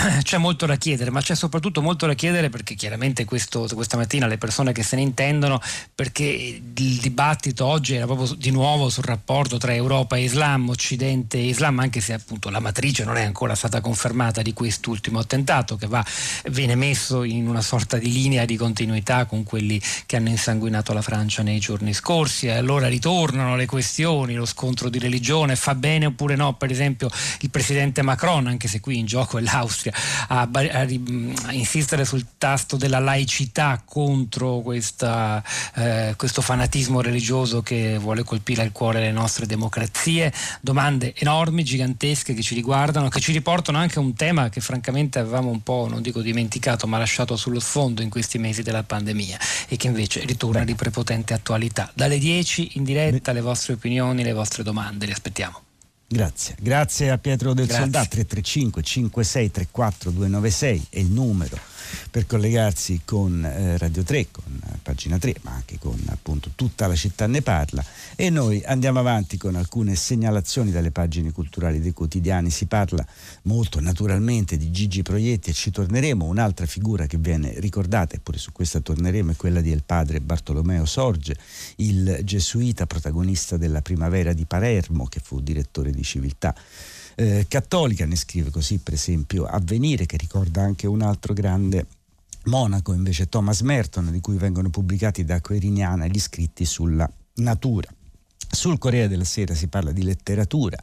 c'è 0.22 0.38
molto 0.38 0.66
da 0.66 0.76
chiedere, 0.76 1.10
ma 1.10 1.20
c'è 1.20 1.34
soprattutto 1.34 1.82
molto 1.82 2.06
da 2.06 2.14
chiedere 2.14 2.48
perché 2.48 2.74
chiaramente 2.74 3.24
questo, 3.24 3.68
questa 3.74 3.96
mattina 3.96 4.26
le 4.26 4.38
persone 4.38 4.72
che 4.72 4.82
se 4.82 4.96
ne 4.96 5.02
intendono, 5.02 5.60
perché 5.94 6.24
il 6.24 6.98
dibattito 7.00 7.66
oggi 7.66 7.94
era 7.94 8.06
proprio 8.06 8.34
di 8.34 8.50
nuovo 8.50 8.88
sul 8.88 9.04
rapporto 9.04 9.58
tra 9.58 9.74
Europa 9.74 10.16
e 10.16 10.22
Islam, 10.22 10.68
Occidente 10.68 11.38
e 11.38 11.46
Islam, 11.46 11.78
anche 11.78 12.00
se 12.00 12.12
appunto 12.12 12.50
la 12.50 12.60
matrice 12.60 13.04
non 13.04 13.16
è 13.16 13.24
ancora 13.24 13.54
stata 13.54 13.80
confermata 13.80 14.42
di 14.42 14.52
quest'ultimo 14.52 15.18
attentato 15.18 15.76
che 15.76 15.86
va, 15.86 16.04
viene 16.50 16.74
messo 16.74 17.22
in 17.22 17.48
una 17.48 17.62
sorta 17.62 17.98
di 17.98 18.10
linea 18.10 18.44
di 18.44 18.56
continuità 18.56 19.26
con 19.26 19.42
quelli 19.42 19.80
che 20.06 20.16
hanno 20.16 20.28
insanguinato 20.28 20.92
la 20.92 21.02
Francia 21.02 21.42
nei 21.42 21.58
giorni 21.58 21.92
scorsi. 21.92 22.46
E 22.46 22.52
allora 22.52 22.88
ritornano 22.88 23.56
le 23.56 23.66
questioni, 23.66 24.34
lo 24.34 24.46
scontro 24.46 24.88
di 24.88 24.98
religione, 24.98 25.56
fa 25.56 25.74
bene 25.74 26.06
oppure 26.06 26.36
no, 26.36 26.54
per 26.54 26.70
esempio 26.70 27.10
il 27.40 27.50
presidente 27.50 28.02
Macron, 28.02 28.46
anche 28.46 28.68
se 28.68 28.80
qui 28.80 28.98
in 28.98 29.06
gioco 29.06 29.38
è 29.38 29.42
l'Austria, 29.42 29.89
a, 30.28 30.48
a, 30.50 30.70
a 30.72 31.52
insistere 31.52 32.04
sul 32.04 32.24
tasto 32.38 32.76
della 32.76 32.98
laicità 32.98 33.82
contro 33.84 34.60
questa, 34.60 35.42
eh, 35.74 36.14
questo 36.16 36.40
fanatismo 36.40 37.00
religioso 37.00 37.62
che 37.62 37.98
vuole 37.98 38.22
colpire 38.22 38.62
il 38.62 38.72
cuore 38.72 39.00
delle 39.00 39.12
nostre 39.12 39.46
democrazie. 39.46 40.32
Domande 40.60 41.14
enormi, 41.16 41.64
gigantesche 41.64 42.34
che 42.34 42.42
ci 42.42 42.54
riguardano, 42.54 43.08
che 43.08 43.20
ci 43.20 43.32
riportano 43.32 43.78
anche 43.78 43.98
a 43.98 44.02
un 44.02 44.14
tema 44.14 44.48
che 44.48 44.60
francamente 44.60 45.18
avevamo 45.18 45.50
un 45.50 45.62
po', 45.62 45.86
non 45.88 46.02
dico 46.02 46.20
dimenticato, 46.20 46.86
ma 46.86 46.98
lasciato 46.98 47.36
sullo 47.36 47.60
sfondo 47.60 48.02
in 48.02 48.10
questi 48.10 48.38
mesi 48.38 48.62
della 48.62 48.82
pandemia 48.82 49.38
e 49.68 49.76
che 49.76 49.86
invece 49.86 50.24
ritorna 50.24 50.64
di 50.64 50.74
prepotente 50.74 51.34
attualità. 51.34 51.90
Dalle 51.94 52.18
10 52.18 52.72
in 52.74 52.84
diretta 52.84 53.32
le 53.32 53.40
vostre 53.40 53.74
opinioni, 53.74 54.22
le 54.22 54.32
vostre 54.32 54.62
domande, 54.62 55.06
le 55.06 55.12
aspettiamo. 55.12 55.69
Grazie, 56.12 56.56
grazie 56.58 57.08
a 57.08 57.18
Pietro 57.18 57.54
del. 57.54 57.70
Soldato 57.70 58.08
335 58.08 58.82
5634 58.82 60.10
296 60.10 60.86
è 60.90 60.98
il 60.98 61.06
numero 61.06 61.69
per 62.10 62.26
collegarsi 62.26 63.02
con 63.04 63.44
eh, 63.44 63.78
Radio 63.78 64.02
3, 64.02 64.28
con 64.30 64.60
eh, 64.64 64.78
pagina 64.82 65.18
3, 65.18 65.36
ma 65.42 65.52
anche 65.52 65.78
con 65.78 66.00
appunto 66.06 66.50
tutta 66.54 66.86
la 66.86 66.94
città 66.94 67.26
ne 67.26 67.42
parla 67.42 67.84
e 68.16 68.30
noi 68.30 68.62
andiamo 68.64 68.98
avanti 68.98 69.36
con 69.36 69.54
alcune 69.54 69.94
segnalazioni 69.94 70.70
dalle 70.70 70.90
pagine 70.90 71.32
culturali 71.32 71.80
dei 71.80 71.92
quotidiani. 71.92 72.50
Si 72.50 72.66
parla 72.66 73.06
molto 73.42 73.80
naturalmente 73.80 74.56
di 74.56 74.70
Gigi 74.70 75.02
Proietti 75.02 75.50
e 75.50 75.52
ci 75.52 75.70
torneremo. 75.70 76.24
Un'altra 76.24 76.66
figura 76.66 77.06
che 77.06 77.16
viene 77.16 77.54
ricordata, 77.58 78.16
eppure 78.16 78.38
su 78.38 78.52
questa 78.52 78.80
torneremo, 78.80 79.32
è 79.32 79.36
quella 79.36 79.60
di 79.60 79.70
El 79.70 79.82
Padre 79.84 80.20
Bartolomeo 80.20 80.84
Sorge, 80.84 81.36
il 81.76 82.20
gesuita 82.24 82.86
protagonista 82.86 83.56
della 83.56 83.82
primavera 83.82 84.32
di 84.32 84.44
Palermo, 84.44 85.06
che 85.06 85.20
fu 85.22 85.40
direttore 85.40 85.90
di 85.90 86.02
Civiltà 86.02 86.54
eh, 87.20 87.44
cattolica, 87.48 88.06
ne 88.06 88.16
scrive 88.16 88.48
così 88.48 88.78
per 88.78 88.94
esempio 88.94 89.44
Avvenire 89.44 90.06
che 90.06 90.16
ricorda 90.16 90.62
anche 90.62 90.86
un 90.86 91.02
altro 91.02 91.34
grande 91.34 91.86
monaco 92.44 92.94
invece 92.94 93.28
Thomas 93.28 93.60
Merton 93.60 94.10
di 94.10 94.20
cui 94.20 94.38
vengono 94.38 94.70
pubblicati 94.70 95.22
da 95.22 95.38
Queriniana 95.42 96.06
gli 96.06 96.18
scritti 96.18 96.64
sulla 96.64 97.10
natura. 97.34 97.92
Sul 98.52 98.78
Corriere 98.78 99.06
della 99.06 99.24
Sera 99.24 99.54
si 99.54 99.68
parla 99.68 99.92
di 99.92 100.02
letteratura, 100.02 100.78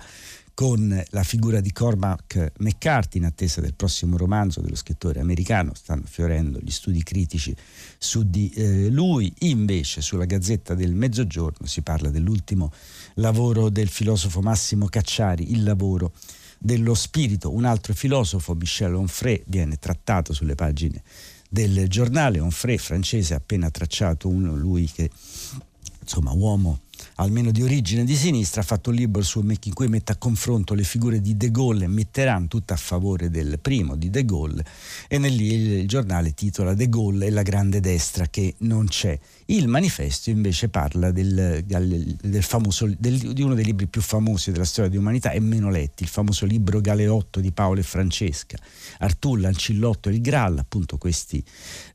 con 0.58 1.04
la 1.12 1.22
figura 1.22 1.62
di 1.62 1.72
Cormac 1.72 2.54
McCarthy 2.58 3.20
in 3.20 3.26
attesa 3.26 3.62
del 3.62 3.76
prossimo 3.76 4.18
romanzo 4.18 4.60
dello 4.60 4.76
scrittore 4.76 5.20
americano, 5.20 5.76
stanno 5.76 6.06
fiorendo 6.08 6.58
gli 6.60 6.72
studi 6.72 7.04
critici 7.04 7.56
su 8.00 8.28
di 8.28 8.50
eh, 8.56 8.90
lui, 8.90 9.32
invece 9.42 10.02
sulla 10.02 10.26
Gazzetta 10.26 10.74
del 10.74 10.96
Mezzogiorno 10.96 11.68
si 11.68 11.84
parla 11.84 12.10
dell'ultimo 12.10 12.74
lavoro 13.18 13.70
del 13.70 13.88
filosofo 13.88 14.42
Massimo 14.42 14.88
Cacciari, 14.88 15.52
il 15.52 15.62
lavoro 15.62 16.12
dello 16.58 16.96
spirito, 16.96 17.54
un 17.54 17.66
altro 17.66 17.94
filosofo, 17.94 18.56
Michel 18.56 18.96
Onfray, 18.96 19.44
viene 19.46 19.78
trattato 19.78 20.34
sulle 20.34 20.56
pagine 20.56 21.04
del 21.48 21.88
giornale, 21.88 22.40
Onfray 22.40 22.78
francese 22.78 23.36
appena 23.36 23.70
tracciato, 23.70 24.28
uno, 24.28 24.56
lui 24.56 24.90
che 24.92 25.08
insomma 26.02 26.32
uomo 26.32 26.80
almeno 27.18 27.52
di 27.52 27.62
origine 27.62 28.04
di 28.04 28.16
sinistra, 28.16 28.62
ha 28.62 28.64
fatto 28.64 28.90
un 28.90 28.96
libro 28.96 29.22
in 29.38 29.74
cui 29.74 29.88
mette 29.88 30.12
a 30.12 30.16
confronto 30.16 30.74
le 30.74 30.84
figure 30.84 31.22
di 31.22 31.38
De 31.38 31.52
Gaulle 31.52 31.86
e 31.86 31.88
Mitterrand, 31.88 32.48
tutta 32.48 32.74
a 32.74 32.78
favore 32.78 33.30
del 33.30 33.60
primo, 33.60 33.96
di 33.96 34.10
De 34.10 34.26
Gaulle, 34.26 34.64
e 35.08 35.18
nel, 35.18 35.40
il 35.40 35.88
giornale 35.88 36.34
titola 36.34 36.74
De 36.74 36.90
Gaulle 36.90 37.28
e 37.28 37.30
la 37.30 37.42
grande 37.42 37.80
destra 37.80 38.28
che 38.28 38.56
non 38.60 38.88
c'è. 38.88 39.18
Il 39.46 39.68
manifesto 39.68 40.30
invece 40.30 40.70
parla 40.70 41.12
del, 41.12 41.64
del 41.66 42.44
famoso, 42.44 42.92
del, 42.98 43.34
di 43.34 43.42
uno 43.42 43.54
dei 43.54 43.66
libri 43.66 43.88
più 43.88 44.02
famosi 44.02 44.52
della 44.52 44.66
storia 44.66 44.90
di 44.90 44.98
umanità 44.98 45.32
e 45.32 45.40
meno 45.40 45.70
letti, 45.70 46.04
il 46.04 46.10
famoso 46.10 46.46
libro 46.46 46.82
Galeotto 46.82 47.40
di 47.40 47.52
Paolo 47.52 47.80
e 47.80 47.84
Francesca, 47.84 48.58
Artulla, 49.00 49.48
Ancillotto 49.48 50.10
e 50.10 50.14
il 50.14 50.22
Graal, 50.22 50.58
appunto 50.58 50.98
questi, 50.98 51.44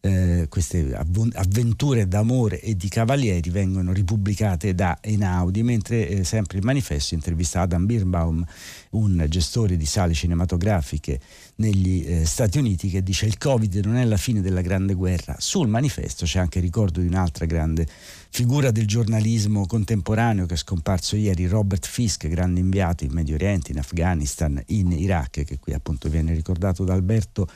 eh, 0.00 0.46
queste 0.48 0.94
avventure 0.94 2.08
d'amore 2.08 2.60
e 2.60 2.76
di 2.76 2.88
cavalieri 2.88 3.50
vengono 3.50 3.92
ripubblicate 3.92 4.74
da 4.74 4.98
Einaudi, 5.12 5.62
mentre 5.62 6.08
eh, 6.08 6.24
sempre 6.24 6.58
il 6.58 6.64
manifesto 6.64 7.14
intervista 7.14 7.60
Adam 7.60 7.86
Birnbaum, 7.86 8.44
un 8.90 9.24
gestore 9.28 9.76
di 9.76 9.86
sale 9.86 10.14
cinematografiche 10.14 11.20
negli 11.56 12.04
eh, 12.06 12.24
Stati 12.24 12.58
Uniti 12.58 12.88
che 12.88 13.02
dice 13.02 13.26
il 13.26 13.38
Covid 13.38 13.74
non 13.84 13.96
è 13.96 14.04
la 14.04 14.16
fine 14.16 14.40
della 14.40 14.60
grande 14.60 14.94
guerra. 14.94 15.36
Sul 15.38 15.68
manifesto 15.68 16.24
c'è 16.24 16.38
anche 16.38 16.58
il 16.58 16.64
ricordo 16.64 17.00
di 17.00 17.06
un'altra 17.06 17.46
grande 17.46 17.86
figura 18.34 18.70
del 18.70 18.86
giornalismo 18.86 19.66
contemporaneo 19.66 20.46
che 20.46 20.54
è 20.54 20.56
scomparso 20.56 21.16
ieri, 21.16 21.46
Robert 21.46 21.86
Fisk, 21.86 22.26
grande 22.28 22.60
inviato 22.60 23.04
in 23.04 23.12
Medio 23.12 23.34
Oriente, 23.34 23.72
in 23.72 23.78
Afghanistan, 23.78 24.58
in 24.68 24.90
Iraq, 24.90 25.44
che 25.44 25.58
qui 25.58 25.74
appunto 25.74 26.08
viene 26.08 26.32
ricordato 26.32 26.82
da 26.82 26.94
Alberto 26.94 27.46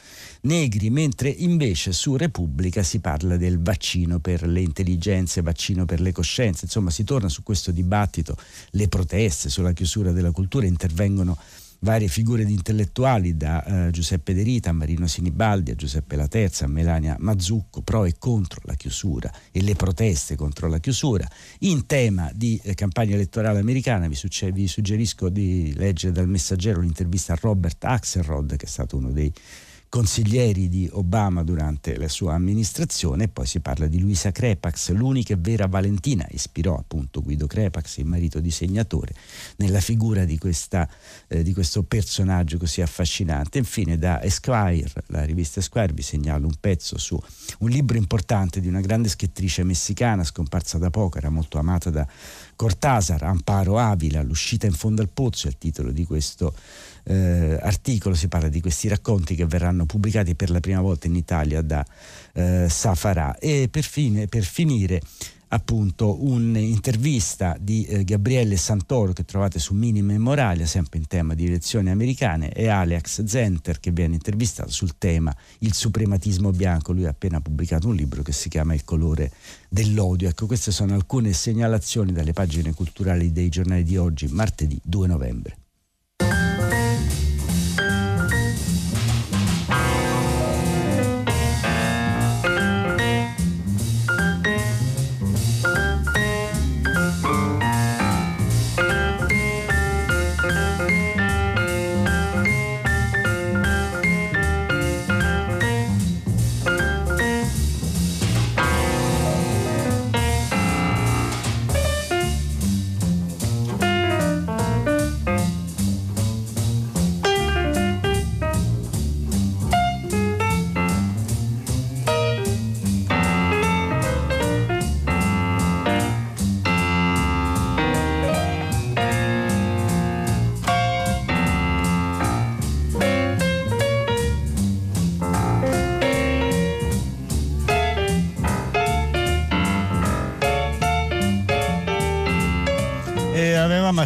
Negri, 0.43 0.91
mentre 0.91 1.31
invece 1.31 1.93
su 1.93 2.15
Repubblica 2.17 2.83
si 2.83 3.01
parla 3.01 3.39
del 3.39 3.59
vaccino 3.59 4.19
per 4.19 4.47
le 4.47 4.61
intelligenze, 4.61 5.41
vaccino 5.41 5.87
per 5.87 6.03
le 6.03 6.13
coscienze, 6.13 6.67
insomma 6.67 6.91
si 6.91 7.05
torna 7.05 7.31
su 7.31 7.43
questo 7.43 7.71
dibattito, 7.71 8.37
le 8.73 8.89
proteste 8.89 9.49
sulla 9.49 9.73
chiusura 9.73 10.13
della 10.13 10.31
cultura 10.31 10.67
intervengono 10.67 11.39
varie 11.87 12.09
figure 12.09 12.45
di 12.45 12.53
intellettuali 12.53 13.37
da 13.37 13.87
eh, 13.87 13.91
Giuseppe 13.93 14.35
De 14.35 14.43
Rita 14.43 14.71
a 14.71 14.73
Marino 14.73 15.07
Sinibaldi 15.07 15.71
a 15.71 15.77
Giuseppe 15.77 16.17
Laterza 16.17 16.65
a 16.65 16.69
Melania 16.69 17.15
Mazzucco 17.21 17.81
pro 17.81 18.05
e 18.05 18.17
contro 18.19 18.61
la 18.65 18.75
chiusura 18.75 19.33
e 19.53 19.63
le 19.63 19.77
proteste 19.77 20.35
contro 20.35 20.67
la 20.67 20.81
chiusura. 20.81 21.25
In 21.61 21.87
tema 21.87 22.29
di 22.35 22.61
eh, 22.65 22.75
campagna 22.75 23.15
elettorale 23.15 23.61
americana 23.61 24.09
vi, 24.09 24.17
succe- 24.17 24.51
vi 24.51 24.67
suggerisco 24.67 25.29
di 25.29 25.73
leggere 25.77 26.13
dal 26.13 26.29
messaggero 26.29 26.81
l'intervista 26.81 27.35
a 27.35 27.39
Robert 27.41 27.85
Axelrod 27.85 28.57
che 28.57 28.67
è 28.67 28.69
stato 28.69 28.97
uno 28.97 29.13
dei 29.13 29.33
consiglieri 29.89 30.69
di 30.69 30.89
Obama 30.93 31.43
durante 31.43 31.97
la 31.97 32.09
sua 32.09 32.35
amministrazione 32.35 33.25
e 33.25 33.29
poi 33.29 33.47
si 33.47 33.61
parla 33.61 33.87
di 33.87 33.99
Luisa 33.99 34.33
Crepax, 34.33 34.91
l'unica 34.91 35.35
vera 35.39 35.67
Valentina, 35.67 36.27
ispirò 36.31 36.77
appunto 36.77 37.23
Guido 37.23 37.47
Crepax, 37.47 37.99
il 37.99 38.07
marito 38.07 38.41
disegnatore, 38.41 39.15
nella 39.57 39.81
figura 39.81 40.25
di, 40.25 40.39
questa, 40.39 40.89
eh, 41.29 41.43
di 41.43 41.53
questo 41.53 41.83
personaggio 41.83 42.59
così 42.59 42.83
affascinante. 42.83 43.59
Infine 43.59 43.97
da 43.97 44.23
Esquire, 44.23 44.91
la 45.07 45.25
rivista 45.25 45.61
Esquire, 45.61 45.93
vi 45.93 46.03
segnalo 46.03 46.47
un 46.47 46.55
pezzo 46.61 46.99
su 46.99 47.21
un 47.61 47.71
libro 47.71 47.97
importante 47.97 48.61
di 48.61 48.69
una 48.69 48.81
grande 48.81 49.09
scrittrice 49.09 49.63
messicana 49.63 50.25
scomparsa 50.25 50.79
da 50.79 50.91
poco, 50.91 51.19
era 51.19 51.31
molto 51.31 51.59
amata 51.59 51.91
da 51.91 52.07
Cortázar, 52.55 53.23
Amparo 53.23 53.79
Avila, 53.79 54.23
L'uscita 54.23 54.67
in 54.67 54.73
fondo 54.73 55.03
al 55.03 55.09
pozzo 55.09 55.47
è 55.47 55.51
il 55.51 55.59
titolo 55.59 55.93
di 55.93 56.05
questo 56.05 56.55
eh, 57.07 57.59
articolo, 57.61 58.15
si 58.15 58.29
parla 58.29 58.49
di 58.49 58.61
questi 58.61 58.89
racconti 58.89 59.35
che 59.35 59.47
verranno 59.47 59.87
pubblicati 59.87 60.35
per 60.35 60.51
la 60.51 60.61
prima 60.61 60.81
volta 60.81 61.07
in 61.07 61.15
Italia 61.15 61.63
da 61.63 61.85
eh, 62.33 62.67
Safarà. 62.69 63.39
E 63.39 63.69
per, 63.71 63.85
fine, 63.85 64.27
per 64.27 64.43
finire 64.43 65.01
appunto 65.49 66.25
un'intervista 66.25 67.57
di 67.61 67.85
eh, 67.85 68.03
Gabriele 68.03 68.57
Santoro 68.57 69.13
che 69.13 69.25
trovate 69.25 69.61
su 69.61 69.75
Mini 69.75 70.03
Memoralia, 70.03 70.67
sempre 70.67 70.99
in 70.99 71.07
tema 71.07 71.35
di 71.35 71.47
elezioni 71.47 71.91
americane, 71.91 72.53
e 72.53 72.67
Alex 72.67 73.25
Zenter 73.25 73.79
che 73.79 73.93
viene 73.93 74.15
intervistato 74.15 74.71
sul 74.71 74.99
tema 74.99 75.35
il 75.61 75.73
suprematismo 75.73 76.51
bianco. 76.51 76.93
Lui 76.93 77.07
ha 77.07 77.11
appena 77.11 77.41
pubblicato 77.41 77.87
un 77.89 77.95
libro 77.95 78.23
che 78.23 78.33
si 78.33 78.49
chiama 78.49 78.75
Il 78.75 78.85
colore 78.85 79.31
dell'odio. 79.69 80.29
Ecco, 80.29 80.47
queste 80.47 80.73
sono 80.73 80.95
alcune 80.95 81.33
segnalazioni 81.33 82.13
dalle 82.13 82.33
pagine 82.33 82.75
culturali 82.75 83.31
dei 83.31 83.49
giornali 83.49 83.85
di 83.85 83.97
oggi, 83.97 84.27
martedì 84.27 84.81
2 84.83 85.07
novembre. 85.07 85.57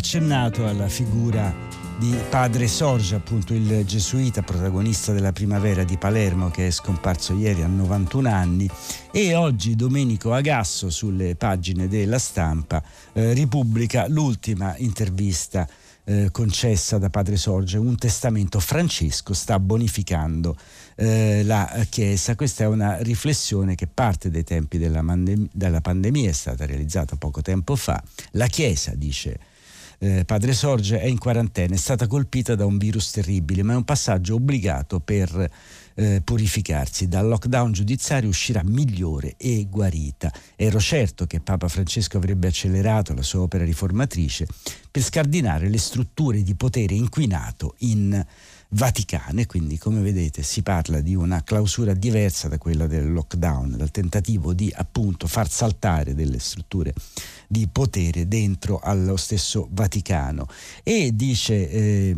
Accennato 0.01 0.67
alla 0.67 0.89
figura 0.89 1.55
di 1.99 2.17
padre 2.31 2.67
Sorge, 2.69 3.17
appunto 3.17 3.53
il 3.53 3.85
gesuita 3.85 4.41
protagonista 4.41 5.13
della 5.13 5.31
primavera 5.31 5.85
di 5.85 5.99
Palermo 5.99 6.49
che 6.49 6.69
è 6.69 6.71
scomparso 6.71 7.35
ieri 7.35 7.61
a 7.61 7.67
91 7.67 8.27
anni 8.31 8.71
e 9.13 9.35
oggi 9.35 9.77
Domenico 9.77 10.33
Agasso 10.33 10.89
sulle 10.89 11.37
pagine 11.37 11.87
della 11.87 12.19
stampa 12.19 12.83
eh, 13.13 13.35
ripubblica 13.35 14.09
l'ultima 14.09 14.75
intervista 14.79 15.69
eh, 16.05 16.31
concessa 16.33 16.97
da 16.97 17.11
padre 17.11 17.37
Sorge, 17.37 17.77
un 17.77 17.97
testamento 17.97 18.59
Francesco 18.59 19.35
sta 19.35 19.61
bonificando 19.61 20.57
eh, 20.95 21.43
la 21.45 21.85
Chiesa. 21.91 22.35
Questa 22.37 22.65
è 22.65 22.67
una 22.67 22.97
riflessione 23.03 23.75
che 23.75 23.87
parte 23.87 24.31
dai 24.31 24.45
tempi 24.45 24.79
della, 24.79 25.03
mandem- 25.03 25.51
della 25.53 25.83
pandemia, 25.83 26.31
è 26.31 26.33
stata 26.33 26.65
realizzata 26.65 27.17
poco 27.17 27.43
tempo 27.43 27.77
fa. 27.77 28.03
La 28.33 28.47
Chiesa, 28.47 28.95
dice 28.95 29.50
eh, 30.03 30.25
padre 30.25 30.55
Sorge 30.55 30.99
è 30.99 31.05
in 31.05 31.19
quarantena, 31.19 31.75
è 31.75 31.79
stata 31.79 32.07
colpita 32.07 32.55
da 32.55 32.65
un 32.65 32.79
virus 32.79 33.11
terribile, 33.11 33.63
ma 33.63 33.75
è 33.75 33.77
un 33.77 33.85
passaggio 33.85 34.37
obbligato 34.37 34.99
per 34.99 35.51
eh, 35.95 36.23
purificarsi. 36.25 37.07
Dal 37.07 37.29
lockdown 37.29 37.73
giudiziario 37.73 38.31
uscirà 38.31 38.63
migliore 38.65 39.35
e 39.37 39.67
guarita. 39.69 40.33
Ero 40.57 40.81
certo 40.81 41.27
che 41.27 41.41
Papa 41.41 41.69
Francesco 41.69 42.17
avrebbe 42.17 42.49
accelerato 42.49 43.13
la 43.13 43.23
sua 43.23 43.41
opera 43.41 43.63
riformatrice 43.63 44.47
per 44.91 45.03
scardinare 45.03 45.69
le 45.69 45.79
strutture 45.79 46.43
di 46.43 46.55
potere 46.55 46.95
inquinato 46.95 47.75
in 47.81 48.25
vaticane, 48.71 49.47
quindi 49.47 49.79
come 49.79 50.01
vedete 50.01 50.43
si 50.43 50.63
parla 50.63 51.01
di 51.01 51.15
una 51.15 51.43
clausura 51.43 51.95
diversa 51.95 52.49
da 52.49 52.59
quella 52.59 52.87
del 52.87 53.13
lockdown, 53.13 53.77
dal 53.77 53.91
tentativo 53.91 54.53
di 54.53 54.73
appunto 54.75 55.27
far 55.27 55.49
saltare 55.49 56.15
delle 56.15 56.39
strutture 56.39 56.95
di 57.49 57.69
potere 57.71 58.29
dentro 58.29 58.79
allo 58.79 59.17
stesso 59.17 59.69
Vaticano. 59.73 60.47
E 60.83 61.11
dice 61.15 61.71
eh, 61.71 62.17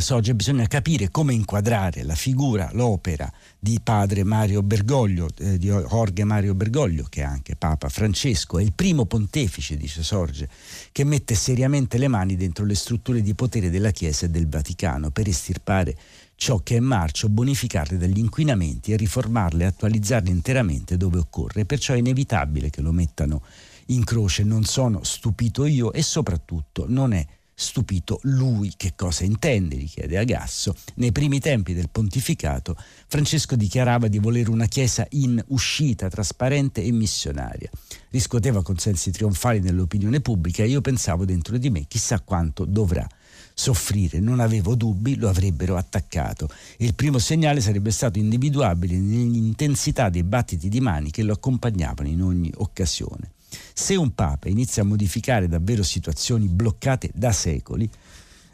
Sogge 0.00 0.34
bisogna 0.34 0.66
capire 0.66 1.10
come 1.10 1.34
inquadrare 1.34 2.02
la 2.02 2.14
figura, 2.14 2.70
l'opera 2.72 3.30
di 3.58 3.80
padre 3.82 4.24
Mario 4.24 4.62
Bergoglio, 4.62 5.28
eh, 5.38 5.58
di 5.58 5.66
Jorge 5.66 6.24
Mario 6.24 6.54
Bergoglio, 6.54 7.06
che 7.08 7.20
è 7.20 7.24
anche 7.24 7.56
Papa 7.56 7.88
Francesco, 7.88 8.58
è 8.58 8.62
il 8.62 8.72
primo 8.72 9.06
pontefice, 9.06 9.76
dice 9.76 10.02
Sorge, 10.02 10.48
che 10.92 11.04
mette 11.04 11.34
seriamente 11.34 11.98
le 11.98 12.08
mani 12.08 12.36
dentro 12.36 12.64
le 12.64 12.74
strutture 12.74 13.22
di 13.22 13.34
potere 13.34 13.70
della 13.70 13.90
Chiesa 13.90 14.26
e 14.26 14.30
del 14.30 14.48
Vaticano 14.48 15.10
per 15.10 15.28
estirpare 15.28 15.96
ciò 16.34 16.58
che 16.58 16.76
è 16.76 16.80
marcio, 16.80 17.28
bonificarle 17.28 17.96
dagli 17.96 18.18
inquinamenti 18.18 18.92
e 18.92 18.96
riformarle 18.96 19.64
attualizzarle 19.64 20.30
interamente 20.30 20.96
dove 20.96 21.18
occorre. 21.18 21.64
Perciò 21.64 21.94
è 21.94 21.98
inevitabile 21.98 22.70
che 22.70 22.80
lo 22.80 22.92
mettano 22.92 23.42
in 23.86 24.04
croce. 24.04 24.42
Non 24.42 24.64
sono 24.64 25.04
stupito 25.04 25.66
io 25.66 25.92
e 25.92 26.02
soprattutto 26.02 26.86
non 26.88 27.12
è 27.12 27.24
Stupito 27.54 28.18
lui 28.22 28.72
che 28.76 28.94
cosa 28.96 29.24
intende, 29.24 29.76
gli 29.76 29.88
chiede 29.88 30.18
Agasso. 30.18 30.74
Nei 30.96 31.12
primi 31.12 31.38
tempi 31.38 31.74
del 31.74 31.90
pontificato 31.90 32.76
Francesco 33.06 33.56
dichiarava 33.56 34.08
di 34.08 34.18
volere 34.18 34.50
una 34.50 34.66
chiesa 34.66 35.06
in 35.10 35.42
uscita, 35.48 36.08
trasparente 36.08 36.82
e 36.82 36.90
missionaria. 36.92 37.70
Riscuoteva 38.10 38.62
consensi 38.62 39.10
trionfali 39.10 39.60
nell'opinione 39.60 40.20
pubblica 40.20 40.62
e 40.62 40.68
io 40.68 40.80
pensavo 40.80 41.24
dentro 41.24 41.58
di 41.58 41.70
me 41.70 41.84
chissà 41.86 42.20
quanto 42.20 42.64
dovrà 42.64 43.06
soffrire. 43.54 44.18
Non 44.18 44.40
avevo 44.40 44.74
dubbi, 44.74 45.16
lo 45.16 45.28
avrebbero 45.28 45.76
attaccato. 45.76 46.48
Il 46.78 46.94
primo 46.94 47.18
segnale 47.18 47.60
sarebbe 47.60 47.90
stato 47.90 48.18
individuabile 48.18 48.96
nell'intensità 48.96 50.08
dei 50.08 50.24
battiti 50.24 50.68
di 50.68 50.80
mani 50.80 51.10
che 51.10 51.22
lo 51.22 51.32
accompagnavano 51.32 52.08
in 52.08 52.22
ogni 52.22 52.52
occasione. 52.56 53.32
Se 53.72 53.94
un 53.94 54.14
Papa 54.14 54.48
inizia 54.48 54.82
a 54.82 54.86
modificare 54.86 55.48
davvero 55.48 55.82
situazioni 55.82 56.46
bloccate 56.48 57.10
da 57.14 57.32
secoli, 57.32 57.90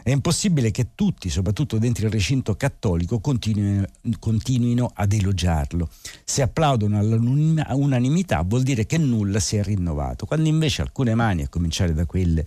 è 0.08 0.12
impossibile 0.12 0.70
che 0.70 0.90
tutti, 0.94 1.28
soprattutto 1.28 1.76
dentro 1.76 2.06
il 2.06 2.12
recinto 2.12 2.54
cattolico, 2.54 3.20
continuino, 3.20 3.84
continuino 4.18 4.90
ad 4.94 5.12
elogiarlo. 5.12 5.90
Se 6.24 6.40
applaudono 6.40 6.98
all'unanimità 6.98 8.40
vuol 8.40 8.62
dire 8.62 8.86
che 8.86 8.96
nulla 8.96 9.38
si 9.38 9.56
è 9.56 9.62
rinnovato, 9.62 10.24
quando 10.24 10.48
invece 10.48 10.80
alcune 10.80 11.14
mani, 11.14 11.42
a 11.42 11.48
cominciare 11.48 11.92
da 11.92 12.06
quelle 12.06 12.46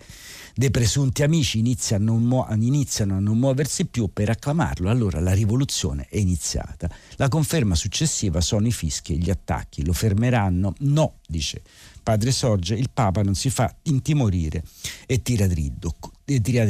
dei 0.55 0.71
presunti 0.71 1.21
amici, 1.21 1.59
iniziano, 1.59 2.47
iniziano 2.57 3.17
a 3.17 3.19
non 3.19 3.37
muoversi 3.37 3.85
più 3.85 4.09
per 4.11 4.31
acclamarlo, 4.31 4.89
allora 4.89 5.19
la 5.19 5.33
rivoluzione 5.33 6.07
è 6.09 6.17
iniziata. 6.17 6.89
La 7.17 7.27
conferma 7.27 7.75
successiva 7.75 8.41
sono 8.41 8.65
i 8.65 8.71
fischi 8.71 9.13
e 9.13 9.17
gli 9.17 9.29
attacchi. 9.29 9.85
Lo 9.85 9.93
fermeranno? 9.93 10.73
No, 10.79 11.17
dice 11.27 11.61
padre 12.01 12.31
Sorge, 12.31 12.75
il 12.75 12.89
Papa 12.93 13.21
non 13.21 13.35
si 13.35 13.49
fa 13.49 13.73
intimorire 13.83 14.63
e 15.05 15.21
tira 15.21 15.47
dritto, 15.47 15.95
e 16.25 16.41
tira 16.41 16.65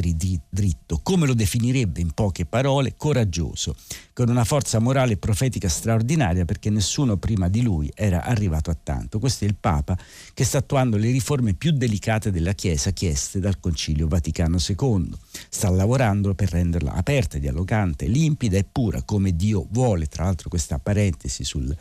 dritto, 0.49 0.99
come 1.03 1.27
lo 1.27 1.33
definirebbe 1.33 2.01
in 2.01 2.11
poche 2.11 2.45
parole, 2.45 2.95
coraggioso, 2.97 3.75
con 4.13 4.29
una 4.29 4.43
forza 4.43 4.79
morale 4.79 5.13
e 5.13 5.17
profetica 5.17 5.69
straordinaria 5.69 6.45
perché 6.45 6.69
nessuno 6.69 7.17
prima 7.17 7.47
di 7.47 7.61
lui 7.61 7.91
era 7.93 8.23
arrivato 8.23 8.71
a 8.71 8.77
tanto. 8.81 9.19
Questo 9.19 9.45
è 9.45 9.47
il 9.47 9.55
Papa 9.59 9.97
che 10.33 10.43
sta 10.43 10.59
attuando 10.59 10.97
le 10.97 11.11
riforme 11.11 11.53
più 11.53 11.71
delicate 11.71 12.31
della 12.31 12.53
Chiesa 12.53 12.91
chieste 12.91 13.39
dal 13.39 13.59
Concilio 13.59 14.07
Vaticano 14.07 14.57
II. 14.57 15.11
Sta 15.49 15.69
lavorando 15.69 16.33
per 16.33 16.51
renderla 16.51 16.93
aperta, 16.93 17.37
dialogante, 17.37 18.07
limpida 18.07 18.57
e 18.57 18.65
pura 18.69 19.03
come 19.03 19.35
Dio 19.35 19.67
vuole. 19.69 20.07
Tra 20.07 20.23
l'altro 20.23 20.49
questa 20.49 20.79
parentesi 20.79 21.43
sul 21.43 21.75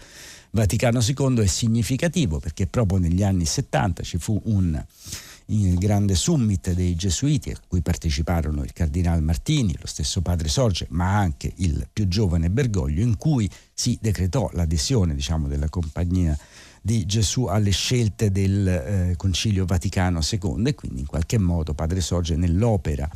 Vaticano 0.53 1.01
II 1.01 1.39
è 1.39 1.47
significativo 1.47 2.41
perché 2.41 2.67
proprio 2.67 2.99
negli 2.99 3.23
anni 3.23 3.45
70 3.45 4.03
ci 4.03 4.19
fu 4.19 4.41
un 4.45 4.85
grande 5.79 6.15
summit 6.15 6.73
dei 6.73 6.95
gesuiti 6.95 7.51
a 7.51 7.61
cui 7.67 7.83
parteciparono 7.83 8.63
il 8.63 8.73
cardinale 8.73 9.21
Martini, 9.21 9.77
lo 9.81 9.87
stesso 9.87 10.23
padre 10.23 10.49
Sorge, 10.49 10.87
ma 10.91 11.17
anche 11.17 11.53
il 11.57 11.89
più 11.93 12.07
giovane 12.07 12.51
Bergoglio, 12.51 13.03
in 13.03 13.17
cui 13.17 13.51
si 13.73 13.99
decretò 14.01 14.49
l'adesione 14.53 15.15
diciamo, 15.15 15.49
della 15.49 15.69
compagnia 15.69 16.39
di 16.81 17.05
Gesù 17.05 17.45
alle 17.45 17.71
scelte 17.71 18.31
del 18.31 18.67
eh, 18.67 19.15
Concilio 19.17 19.67
Vaticano 19.67 20.21
II 20.21 20.63
e 20.67 20.75
quindi 20.75 21.01
in 21.01 21.07
qualche 21.07 21.39
modo 21.39 21.75
padre 21.75 22.01
Sorge 22.01 22.37
nell'opera 22.37 23.09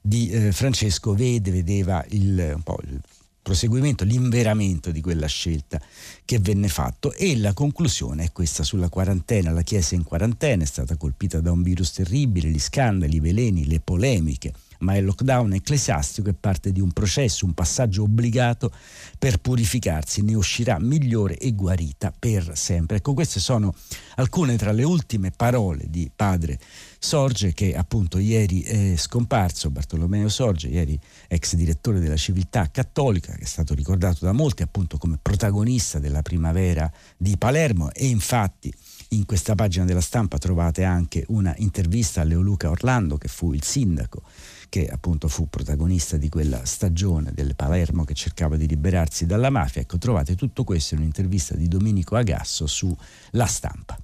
di 0.00 0.30
eh, 0.30 0.52
Francesco 0.52 1.14
vede, 1.14 1.50
vedeva 1.50 2.04
il, 2.10 2.52
un 2.54 2.62
po' 2.62 2.78
il 2.84 3.00
proseguimento, 3.42 4.04
l'inveramento 4.04 4.90
di 4.90 5.00
quella 5.00 5.26
scelta 5.26 5.80
che 6.24 6.38
venne 6.38 6.68
fatto. 6.68 7.12
E 7.12 7.36
la 7.36 7.52
conclusione 7.52 8.24
è 8.24 8.32
questa 8.32 8.62
sulla 8.62 8.88
quarantena, 8.88 9.50
la 9.50 9.62
Chiesa 9.62 9.94
in 9.94 10.04
quarantena 10.04 10.62
è 10.62 10.66
stata 10.66 10.96
colpita 10.96 11.40
da 11.40 11.50
un 11.50 11.62
virus 11.62 11.92
terribile, 11.92 12.48
gli 12.48 12.60
scandali, 12.60 13.16
i 13.16 13.20
veleni, 13.20 13.66
le 13.66 13.80
polemiche, 13.80 14.52
ma 14.82 14.96
il 14.96 15.04
lockdown 15.04 15.54
ecclesiastico 15.54 16.28
è 16.28 16.34
parte 16.34 16.72
di 16.72 16.80
un 16.80 16.92
processo, 16.92 17.46
un 17.46 17.54
passaggio 17.54 18.02
obbligato 18.02 18.70
per 19.18 19.38
purificarsi, 19.38 20.22
ne 20.22 20.34
uscirà 20.34 20.78
migliore 20.78 21.38
e 21.38 21.52
guarita 21.52 22.12
per 22.16 22.52
sempre. 22.56 22.98
Ecco, 22.98 23.14
queste 23.14 23.40
sono 23.40 23.74
alcune 24.16 24.56
tra 24.56 24.72
le 24.72 24.84
ultime 24.84 25.30
parole 25.30 25.84
di 25.88 26.10
padre 26.14 26.58
Sorge 26.98 27.52
che 27.52 27.74
appunto 27.74 28.18
ieri 28.18 28.62
è 28.62 28.96
scomparso, 28.96 29.70
Bartolomeo 29.70 30.28
Sorge, 30.28 30.68
ieri 30.68 30.98
ex 31.26 31.54
direttore 31.54 31.98
della 31.98 32.16
Civiltà 32.16 32.70
Cattolica, 32.70 33.32
che 33.32 33.42
è 33.42 33.46
stato 33.46 33.74
ricordato 33.74 34.24
da 34.24 34.32
molti 34.32 34.62
appunto 34.62 34.98
come 34.98 35.18
protagonista 35.20 35.98
della 35.98 36.22
primavera 36.22 36.90
di 37.16 37.36
Palermo 37.36 37.92
e 37.92 38.06
infatti 38.06 38.72
in 39.12 39.26
questa 39.26 39.54
pagina 39.54 39.84
della 39.84 40.00
stampa 40.00 40.38
trovate 40.38 40.84
anche 40.84 41.24
una 41.28 41.54
intervista 41.58 42.20
a 42.20 42.24
Leoluca 42.24 42.70
Orlando 42.70 43.16
che 43.16 43.28
fu 43.28 43.52
il 43.52 43.62
sindaco 43.62 44.22
che 44.68 44.86
appunto 44.86 45.28
fu 45.28 45.50
protagonista 45.50 46.16
di 46.16 46.30
quella 46.30 46.64
stagione 46.64 47.32
del 47.34 47.54
Palermo 47.54 48.04
che 48.04 48.14
cercava 48.14 48.56
di 48.56 48.66
liberarsi 48.66 49.26
dalla 49.26 49.50
mafia. 49.50 49.82
Ecco, 49.82 49.98
trovate 49.98 50.34
tutto 50.34 50.64
questo 50.64 50.94
in 50.94 51.00
un'intervista 51.00 51.54
di 51.54 51.68
Domenico 51.68 52.16
Agasso 52.16 52.66
su 52.66 52.96
La 53.32 53.44
Stampa. 53.44 53.98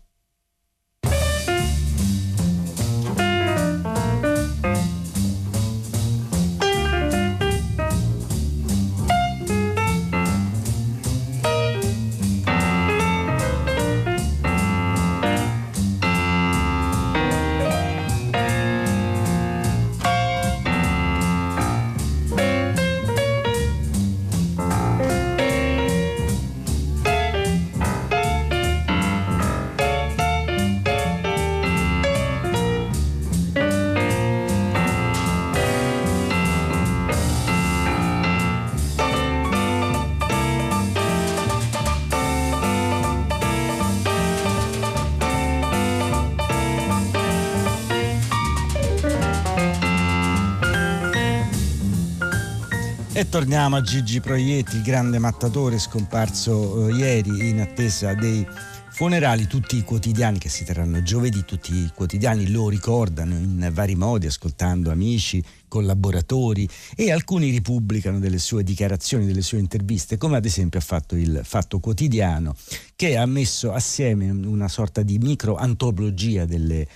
E 53.18 53.28
torniamo 53.28 53.74
a 53.74 53.80
Gigi 53.80 54.20
Proietti, 54.20 54.76
il 54.76 54.82
grande 54.82 55.18
mattatore 55.18 55.80
scomparso 55.80 56.86
eh, 56.86 56.92
ieri 56.94 57.48
in 57.48 57.58
attesa 57.58 58.14
dei 58.14 58.46
funerali. 58.90 59.48
Tutti 59.48 59.76
i 59.76 59.82
quotidiani 59.82 60.38
che 60.38 60.48
si 60.48 60.64
terranno 60.64 61.02
giovedì, 61.02 61.44
tutti 61.44 61.74
i 61.74 61.90
quotidiani 61.92 62.48
lo 62.48 62.68
ricordano 62.68 63.34
in 63.34 63.70
vari 63.72 63.96
modi, 63.96 64.28
ascoltando 64.28 64.92
amici, 64.92 65.42
collaboratori 65.66 66.68
e 66.94 67.10
alcuni 67.10 67.50
ripubblicano 67.50 68.20
delle 68.20 68.38
sue 68.38 68.62
dichiarazioni, 68.62 69.26
delle 69.26 69.42
sue 69.42 69.58
interviste, 69.58 70.16
come 70.16 70.36
ad 70.36 70.44
esempio 70.44 70.78
ha 70.78 70.82
fatto 70.82 71.16
il 71.16 71.40
Fatto 71.42 71.80
Quotidiano, 71.80 72.54
che 72.94 73.16
ha 73.16 73.26
messo 73.26 73.72
assieme 73.72 74.30
una 74.30 74.68
sorta 74.68 75.02
di 75.02 75.18
micro-antologia 75.18 76.44
delle 76.44 76.86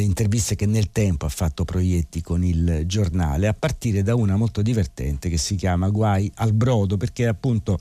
interviste 0.00 0.56
che 0.56 0.66
nel 0.66 0.90
tempo 0.90 1.26
ha 1.26 1.28
fatto 1.28 1.64
proietti 1.64 2.22
con 2.22 2.42
il 2.44 2.82
giornale, 2.86 3.46
a 3.46 3.54
partire 3.54 4.02
da 4.02 4.14
una 4.14 4.36
molto 4.36 4.62
divertente 4.62 5.28
che 5.28 5.36
si 5.36 5.54
chiama 5.54 5.88
Guai 5.90 6.30
al 6.36 6.52
brodo, 6.52 6.96
perché 6.96 7.26
appunto 7.26 7.78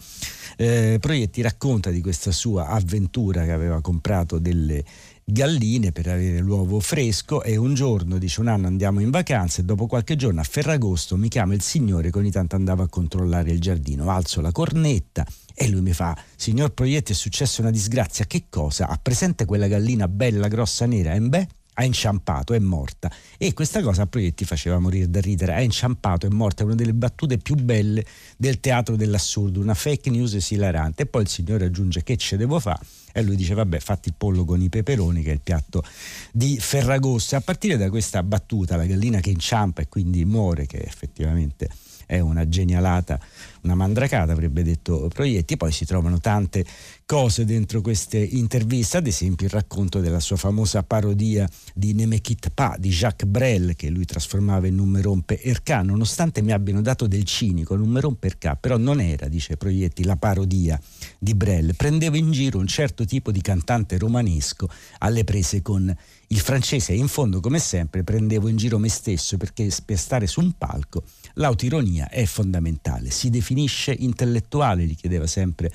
eh, 0.57 0.97
Proietti 0.99 1.41
racconta 1.41 1.89
di 1.89 2.01
questa 2.01 2.31
sua 2.31 2.67
avventura 2.67 3.43
che 3.45 3.51
aveva 3.51 3.81
comprato 3.81 4.39
delle 4.39 4.83
galline 5.23 5.91
per 5.91 6.07
avere 6.07 6.39
l'uovo 6.39 6.79
fresco 6.79 7.41
e 7.43 7.55
un 7.55 7.73
giorno, 7.73 8.17
dice 8.17 8.41
un 8.41 8.47
anno 8.47 8.67
andiamo 8.67 8.99
in 8.99 9.09
vacanza 9.09 9.61
e 9.61 9.65
dopo 9.65 9.87
qualche 9.87 10.15
giorno 10.15 10.41
a 10.41 10.43
Ferragosto 10.43 11.15
mi 11.15 11.29
chiama 11.29 11.53
il 11.53 11.61
signore 11.61 12.11
che 12.11 12.17
ogni 12.17 12.31
tanto 12.31 12.55
andava 12.55 12.83
a 12.83 12.87
controllare 12.87 13.51
il 13.51 13.61
giardino, 13.61 14.09
alzo 14.09 14.41
la 14.41 14.51
cornetta 14.51 15.25
e 15.53 15.69
lui 15.69 15.81
mi 15.81 15.93
fa 15.93 16.17
signor 16.35 16.73
Proietti 16.73 17.13
è 17.13 17.15
successa 17.15 17.61
una 17.61 17.71
disgrazia, 17.71 18.25
che 18.25 18.45
cosa? 18.49 18.87
Ha 18.87 18.99
presente 19.01 19.45
quella 19.45 19.67
gallina 19.67 20.07
bella 20.07 20.47
grossa 20.47 20.85
nera? 20.85 21.13
E 21.13 21.21
beh 21.21 21.47
ha 21.81 21.85
inciampato, 21.85 22.53
è 22.53 22.59
morta. 22.59 23.11
E 23.37 23.53
questa 23.53 23.81
cosa 23.81 24.03
a 24.03 24.07
Proietti 24.07 24.45
faceva 24.45 24.79
morire 24.79 25.09
da 25.09 25.19
ridere. 25.19 25.53
Ha 25.53 25.61
inciampato, 25.61 26.27
è 26.27 26.29
morta, 26.29 26.61
è 26.61 26.65
una 26.65 26.75
delle 26.75 26.93
battute 26.93 27.37
più 27.37 27.55
belle 27.55 28.05
del 28.37 28.59
teatro 28.59 28.95
dell'assurdo, 28.95 29.59
una 29.59 29.73
fake 29.73 30.09
news 30.09 30.33
esilarante. 30.35 31.03
E 31.03 31.05
poi 31.07 31.23
il 31.23 31.27
signore 31.27 31.65
aggiunge 31.65 32.03
che 32.03 32.17
ce 32.17 32.37
devo 32.37 32.59
fare? 32.59 32.85
E 33.13 33.21
lui 33.23 33.35
dice 33.35 33.53
vabbè 33.53 33.79
fatti 33.79 34.07
il 34.07 34.15
pollo 34.17 34.45
con 34.45 34.61
i 34.61 34.69
peperoni 34.69 35.21
che 35.21 35.31
è 35.31 35.33
il 35.33 35.41
piatto 35.41 35.83
di 36.31 36.57
Ferragosto. 36.59 37.35
E 37.35 37.39
a 37.39 37.41
partire 37.41 37.77
da 37.77 37.89
questa 37.89 38.23
battuta, 38.23 38.77
la 38.77 38.85
gallina 38.85 39.19
che 39.19 39.31
inciampa 39.31 39.81
e 39.81 39.89
quindi 39.89 40.23
muore, 40.23 40.65
che 40.65 40.77
effettivamente 40.77 41.67
è 42.11 42.19
una 42.19 42.47
genialata, 42.49 43.17
una 43.61 43.73
mandracata, 43.73 44.33
avrebbe 44.33 44.63
detto 44.63 45.09
Proietti. 45.13 45.55
Poi 45.55 45.71
si 45.71 45.85
trovano 45.85 46.19
tante 46.19 46.65
cose 47.11 47.43
dentro 47.43 47.81
queste 47.81 48.19
interviste, 48.19 48.95
ad 48.95 49.05
esempio 49.05 49.45
il 49.45 49.51
racconto 49.51 49.99
della 49.99 50.21
sua 50.21 50.37
famosa 50.37 50.81
parodia 50.81 51.45
di 51.73 51.93
Nemekit 51.93 52.51
Pa 52.51 52.77
di 52.79 52.87
Jacques 52.87 53.29
Brel 53.29 53.75
che 53.75 53.89
lui 53.89 54.05
trasformava 54.05 54.67
in 54.67 54.75
Numeron 54.75 55.23
per 55.23 55.61
K, 55.61 55.81
nonostante 55.83 56.41
mi 56.41 56.53
abbiano 56.53 56.81
dato 56.81 57.07
del 57.07 57.25
cinico 57.25 57.75
Numeron 57.75 58.17
per 58.17 58.37
K, 58.37 58.55
però 58.57 58.77
non 58.77 59.01
era, 59.01 59.27
dice 59.27 59.57
Proietti, 59.57 60.05
la 60.05 60.15
parodia 60.15 60.79
di 61.19 61.35
Brel, 61.35 61.75
prendeva 61.75 62.15
in 62.15 62.31
giro 62.31 62.59
un 62.59 62.67
certo 62.67 63.03
tipo 63.03 63.29
di 63.31 63.41
cantante 63.41 63.97
romanesco 63.97 64.69
alle 64.99 65.25
prese 65.25 65.61
con 65.61 65.93
il 66.27 66.39
francese 66.39 66.93
e 66.93 66.95
in 66.95 67.09
fondo 67.09 67.41
come 67.41 67.59
sempre 67.59 68.05
prendevo 68.05 68.47
in 68.47 68.55
giro 68.55 68.79
me 68.79 68.87
stesso 68.87 69.35
perché 69.35 69.69
per 69.83 69.97
stare 69.97 70.27
su 70.27 70.39
un 70.39 70.53
palco 70.57 71.03
l'autoironia 71.33 72.07
è 72.07 72.23
fondamentale, 72.23 73.09
si 73.09 73.29
definisce 73.29 73.91
intellettuale, 73.91 74.85
gli 74.85 74.95
chiedeva 74.95 75.27
sempre 75.27 75.73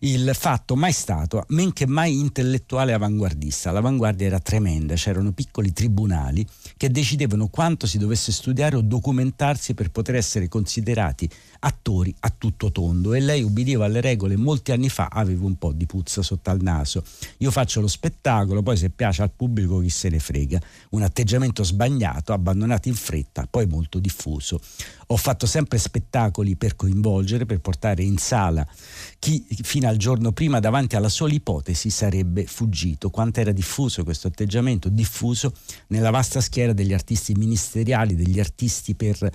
il 0.00 0.30
fatto 0.34 0.76
mai 0.76 0.92
stato, 0.92 1.44
men 1.48 1.72
che 1.72 1.86
mai 1.86 2.18
intellettuale 2.18 2.92
avanguardista. 2.92 3.70
L'avanguardia 3.70 4.26
era 4.26 4.38
tremenda, 4.38 4.94
c'erano 4.94 5.32
piccoli 5.32 5.72
tribunali 5.72 6.46
che 6.76 6.90
decidevano 6.90 7.48
quanto 7.48 7.86
si 7.86 7.98
dovesse 7.98 8.32
studiare 8.32 8.76
o 8.76 8.80
documentarsi 8.80 9.74
per 9.74 9.90
poter 9.90 10.14
essere 10.14 10.48
considerati 10.48 11.28
attori 11.60 12.14
a 12.20 12.32
tutto 12.36 12.72
tondo 12.72 13.14
e 13.14 13.20
lei 13.20 13.42
ubbidiva 13.42 13.84
alle 13.84 14.00
regole 14.00 14.36
molti 14.36 14.72
anni 14.72 14.88
fa 14.88 15.08
aveva 15.10 15.44
un 15.44 15.56
po' 15.56 15.72
di 15.72 15.86
puzza 15.86 16.22
sotto 16.22 16.50
al 16.50 16.60
naso 16.60 17.02
io 17.38 17.50
faccio 17.50 17.80
lo 17.80 17.88
spettacolo 17.88 18.62
poi 18.62 18.76
se 18.76 18.90
piace 18.90 19.22
al 19.22 19.30
pubblico 19.30 19.78
chi 19.80 19.90
se 19.90 20.08
ne 20.08 20.18
frega 20.18 20.60
un 20.90 21.02
atteggiamento 21.02 21.62
sbagnato 21.62 22.32
abbandonato 22.32 22.88
in 22.88 22.94
fretta 22.94 23.46
poi 23.48 23.66
molto 23.66 23.98
diffuso 23.98 24.60
ho 25.06 25.16
fatto 25.16 25.46
sempre 25.46 25.78
spettacoli 25.78 26.56
per 26.56 26.76
coinvolgere 26.76 27.46
per 27.46 27.60
portare 27.60 28.02
in 28.02 28.16
sala 28.16 28.66
chi 29.18 29.44
fino 29.62 29.86
al 29.88 29.96
giorno 29.96 30.32
prima 30.32 30.60
davanti 30.60 30.96
alla 30.96 31.08
sola 31.10 31.34
ipotesi 31.34 31.90
sarebbe 31.90 32.46
fuggito. 32.46 33.10
Quanto 33.10 33.40
era 33.40 33.52
diffuso 33.52 34.02
questo 34.02 34.28
atteggiamento? 34.28 34.88
Diffuso 34.88 35.52
nella 35.88 36.10
vasta 36.10 36.40
schiera 36.40 36.72
degli 36.72 36.94
artisti 36.94 37.34
ministeriali, 37.34 38.16
degli 38.16 38.40
artisti 38.40 38.94
per 38.94 39.30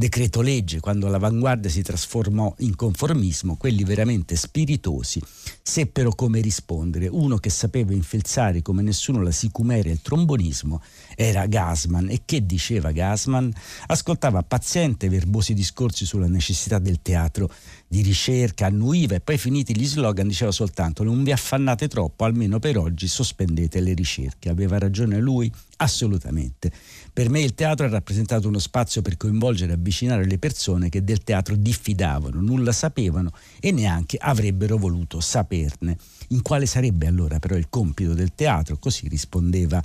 decreto 0.00 0.40
legge, 0.40 0.80
quando 0.80 1.08
l'avanguardia 1.08 1.68
si 1.68 1.82
trasformò 1.82 2.54
in 2.60 2.74
conformismo, 2.74 3.56
quelli 3.56 3.84
veramente 3.84 4.34
spiritosi 4.34 5.20
seppero 5.60 6.14
come 6.14 6.40
rispondere. 6.40 7.06
Uno 7.06 7.36
che 7.36 7.50
sapeva 7.50 7.92
infilzare 7.92 8.62
come 8.62 8.80
nessuno 8.80 9.20
la 9.20 9.30
sicumera 9.30 9.90
e 9.90 9.92
il 9.92 10.00
trombonismo 10.00 10.80
era 11.14 11.44
Gasman. 11.44 12.08
E 12.08 12.22
che 12.24 12.46
diceva 12.46 12.92
Gasman? 12.92 13.52
Ascoltava 13.88 14.42
paziente 14.42 15.10
verbosi 15.10 15.52
discorsi 15.52 16.06
sulla 16.06 16.28
necessità 16.28 16.78
del 16.78 17.02
teatro 17.02 17.52
di 17.92 18.02
ricerca, 18.02 18.66
annuiva 18.66 19.16
e 19.16 19.20
poi 19.20 19.36
finiti 19.36 19.76
gli 19.76 19.84
slogan 19.84 20.28
diceva 20.28 20.52
soltanto 20.52 21.02
non 21.02 21.24
vi 21.24 21.32
affannate 21.32 21.88
troppo, 21.88 22.22
almeno 22.22 22.60
per 22.60 22.78
oggi 22.78 23.08
sospendete 23.08 23.80
le 23.80 23.94
ricerche. 23.94 24.48
Aveva 24.48 24.78
ragione 24.78 25.18
lui? 25.18 25.52
Assolutamente. 25.78 26.70
Per 27.12 27.28
me 27.28 27.40
il 27.40 27.54
teatro 27.54 27.86
ha 27.86 27.88
rappresentato 27.88 28.46
uno 28.46 28.60
spazio 28.60 29.02
per 29.02 29.16
coinvolgere 29.16 29.72
e 29.72 29.74
avvicinare 29.74 30.24
le 30.24 30.38
persone 30.38 30.88
che 30.88 31.02
del 31.02 31.24
teatro 31.24 31.56
diffidavano, 31.56 32.40
nulla 32.40 32.70
sapevano 32.70 33.32
e 33.58 33.72
neanche 33.72 34.18
avrebbero 34.20 34.76
voluto 34.76 35.18
saperne. 35.18 35.96
In 36.32 36.42
quale 36.42 36.66
sarebbe 36.66 37.08
allora 37.08 37.40
però 37.40 37.56
il 37.56 37.68
compito 37.68 38.14
del 38.14 38.34
teatro? 38.36 38.78
Così 38.78 39.08
rispondeva 39.08 39.82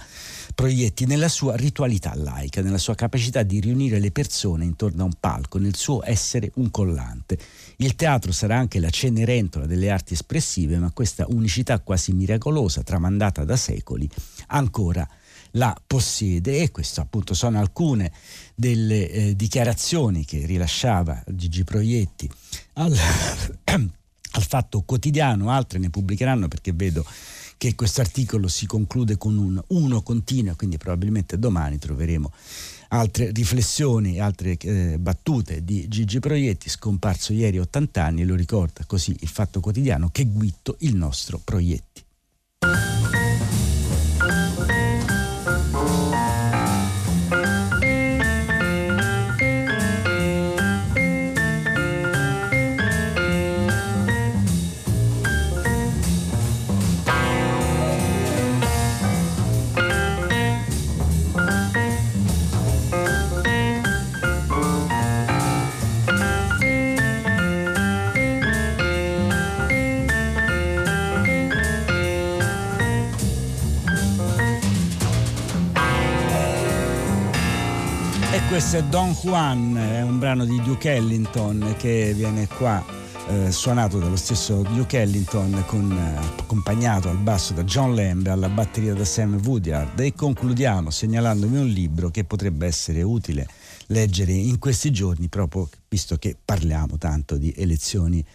Proietti 0.54 1.06
nella 1.06 1.28
sua 1.28 1.56
ritualità 1.56 2.14
laica, 2.16 2.62
nella 2.62 2.78
sua 2.78 2.94
capacità 2.94 3.42
di 3.42 3.60
riunire 3.60 3.98
le 3.98 4.12
persone 4.12 4.64
intorno 4.64 5.02
a 5.02 5.06
un 5.06 5.14
palco, 5.20 5.58
nel 5.58 5.76
suo 5.76 6.02
essere 6.06 6.52
un 6.56 6.70
collante. 6.70 7.40
Il 7.78 7.96
teatro 7.96 8.32
sarà 8.32 8.60
anche 8.60 8.80
la 8.80 8.92
cenerentola 8.92 9.66
delle 9.66 9.90
arti 9.90 10.14
espressive, 10.14 10.78
ma 10.78 10.92
questa 10.92 11.26
unicità 11.30 11.80
quasi 11.80 12.14
miracolosa, 12.14 12.84
tramandata 12.84 13.44
da 13.44 13.56
secoli, 13.56 14.08
ancora 14.48 15.08
la 15.52 15.76
possiede 15.88 16.60
e 16.60 16.70
queste 16.70 17.02
appunto 17.02 17.34
sono 17.34 17.60
alcune 17.60 18.12
delle 18.54 19.10
eh, 19.10 19.36
dichiarazioni 19.36 20.26
che 20.26 20.46
rilasciava 20.46 21.24
Gigi 21.28 21.64
Proietti 21.64 22.30
al, 22.74 22.96
al 24.36 24.44
Fatto 24.44 24.82
Quotidiano, 24.82 25.50
altre 25.50 25.80
ne 25.80 25.90
pubblicheranno 25.90 26.48
perché 26.48 26.74
vedo 26.74 27.06
che 27.58 27.74
questo 27.74 28.02
articolo 28.02 28.48
si 28.48 28.66
conclude 28.66 29.18
con 29.18 29.38
un 29.38 29.62
uno 29.68 30.02
continua, 30.02 30.56
quindi 30.56 30.78
probabilmente 30.78 31.40
domani 31.40 31.78
troveremo 31.78 32.32
altre 32.90 33.32
riflessioni 33.32 34.20
altre 34.20 34.58
eh, 34.58 34.98
battute 35.00 35.64
di 35.64 35.88
Gigi 35.88 36.20
Proietti, 36.20 36.70
scomparso 36.70 37.34
ieri 37.34 37.60
80 37.60 38.04
anni, 38.04 38.26
lo 38.26 38.36
ricorda 38.36 38.84
così 38.86 39.16
il 39.22 39.28
Fatto 39.28 39.60
Quotidiano 39.60 40.10
che 40.12 40.26
Guitto 40.26 40.76
il 40.80 40.96
nostro 40.96 41.40
Proietti. 41.44 42.05
Questo 78.68 78.84
è 78.84 78.90
Don 78.90 79.12
Juan, 79.12 79.78
è 79.78 80.02
un 80.02 80.18
brano 80.18 80.44
di 80.44 80.60
Duke 80.64 80.96
Ellington 80.96 81.76
che 81.78 82.14
viene 82.16 82.48
qua 82.48 82.84
eh, 83.28 83.52
suonato 83.52 84.00
dallo 84.00 84.16
stesso 84.16 84.64
Duke 84.64 85.02
Ellington 85.02 85.64
con, 85.68 85.92
eh, 85.92 86.40
accompagnato 86.40 87.08
al 87.08 87.18
basso 87.18 87.54
da 87.54 87.64
John 87.64 87.94
Lamb 87.94 88.26
alla 88.26 88.50
batteria 88.50 88.96
da 88.96 89.06
Sam 89.06 89.40
Woodyard. 89.44 90.00
E 90.00 90.14
concludiamo 90.16 90.90
segnalandovi 90.90 91.58
un 91.58 91.68
libro 91.68 92.10
che 92.10 92.24
potrebbe 92.24 92.66
essere 92.66 93.04
utile 93.04 93.48
leggere 93.88 94.32
in 94.32 94.58
questi 94.58 94.90
giorni 94.90 95.28
proprio 95.28 95.70
visto 95.88 96.18
che 96.18 96.36
parliamo 96.44 96.98
tanto 96.98 97.38
di 97.38 97.54
elezioni 97.56 98.26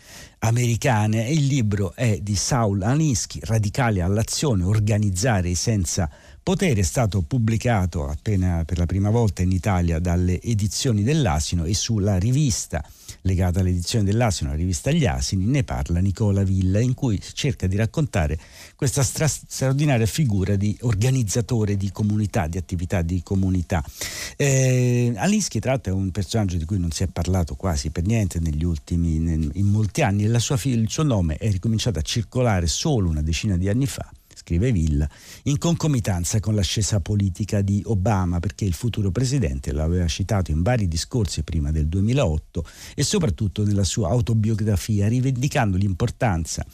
americane. 0.40 1.31
Il 1.31 1.46
libro 1.46 1.94
è 1.94 2.18
di 2.20 2.37
Saul 2.37 2.83
Alinsky, 2.83 3.40
Radicali 3.42 4.00
all'azione, 4.00 4.64
organizzare 4.64 5.55
senza 5.55 6.11
Potere 6.42 6.81
è 6.81 6.85
stato 6.85 7.20
pubblicato 7.20 8.09
appena 8.09 8.64
per 8.64 8.79
la 8.79 8.87
prima 8.87 9.11
volta 9.11 9.42
in 9.42 9.53
Italia 9.53 9.98
dalle 9.98 10.40
edizioni 10.40 11.03
dell'Asino 11.03 11.64
e 11.64 11.74
sulla 11.74 12.18
rivista 12.18 12.83
legata 13.22 13.61
all'edizione 13.61 14.05
dell'Asino, 14.05 14.50
la 14.50 14.57
rivista 14.57 14.90
Gli 14.90 15.05
Asini, 15.05 15.44
ne 15.44 15.64
parla 15.64 16.00
Nicola 16.00 16.42
Villa, 16.42 16.81
in 16.81 16.94
cui 16.94 17.20
cerca 17.20 17.66
di 17.66 17.76
raccontare 17.76 18.38
questa 18.76 19.03
stra- 19.03 19.29
straordinaria 19.29 20.07
figura 20.07 20.57
di 20.57 20.76
organizzatore 20.81 21.76
di 21.76 21.90
comunità, 21.92 22.46
di 22.46 22.57
attività 22.57 23.03
di 23.03 23.22
comunità. 23.22 23.85
Eh, 24.37 25.12
Alinsky, 25.14 25.59
tra 25.59 25.72
l'altro, 25.72 25.92
è 25.92 25.96
un 25.96 26.11
personaggio 26.11 26.57
di 26.57 26.64
cui 26.64 26.79
non 26.79 26.90
si 26.92 27.03
è 27.03 27.09
parlato 27.09 27.57
quasi 27.57 27.90
per 27.90 28.07
niente 28.07 28.40
negli 28.40 28.64
ultimi, 28.64 29.16
in 29.16 29.66
molti 29.66 30.03
anni, 30.03 30.26
sua, 30.38 30.59
il 30.64 30.88
suo 30.88 31.03
nome 31.03 31.37
è 31.37 31.51
ricominciato 31.51 31.99
a 31.99 32.03
circolare 32.03 32.66
solo 32.66 33.09
una 33.09 33.23
decina 33.23 33.57
di 33.57 33.69
anni 33.69 33.87
fa 33.87 34.11
scrive 34.51 34.73
Villa, 34.73 35.09
in 35.45 35.59
concomitanza 35.59 36.41
con 36.41 36.57
l'ascesa 36.57 36.99
politica 36.99 37.61
di 37.61 37.83
Obama, 37.87 38.41
perché 38.41 38.65
il 38.65 38.73
futuro 38.73 39.13
presidente 39.13 39.71
l'aveva 39.71 40.09
citato 40.09 40.51
in 40.51 40.63
vari 40.63 40.89
discorsi 40.89 41.45
prima 41.45 41.71
del 41.71 41.87
2008 41.87 42.65
e 42.97 43.05
soprattutto 43.05 43.65
nella 43.65 43.85
sua 43.85 44.09
autobiografia, 44.09 45.07
rivendicando 45.07 45.77
l'importanza 45.77 46.67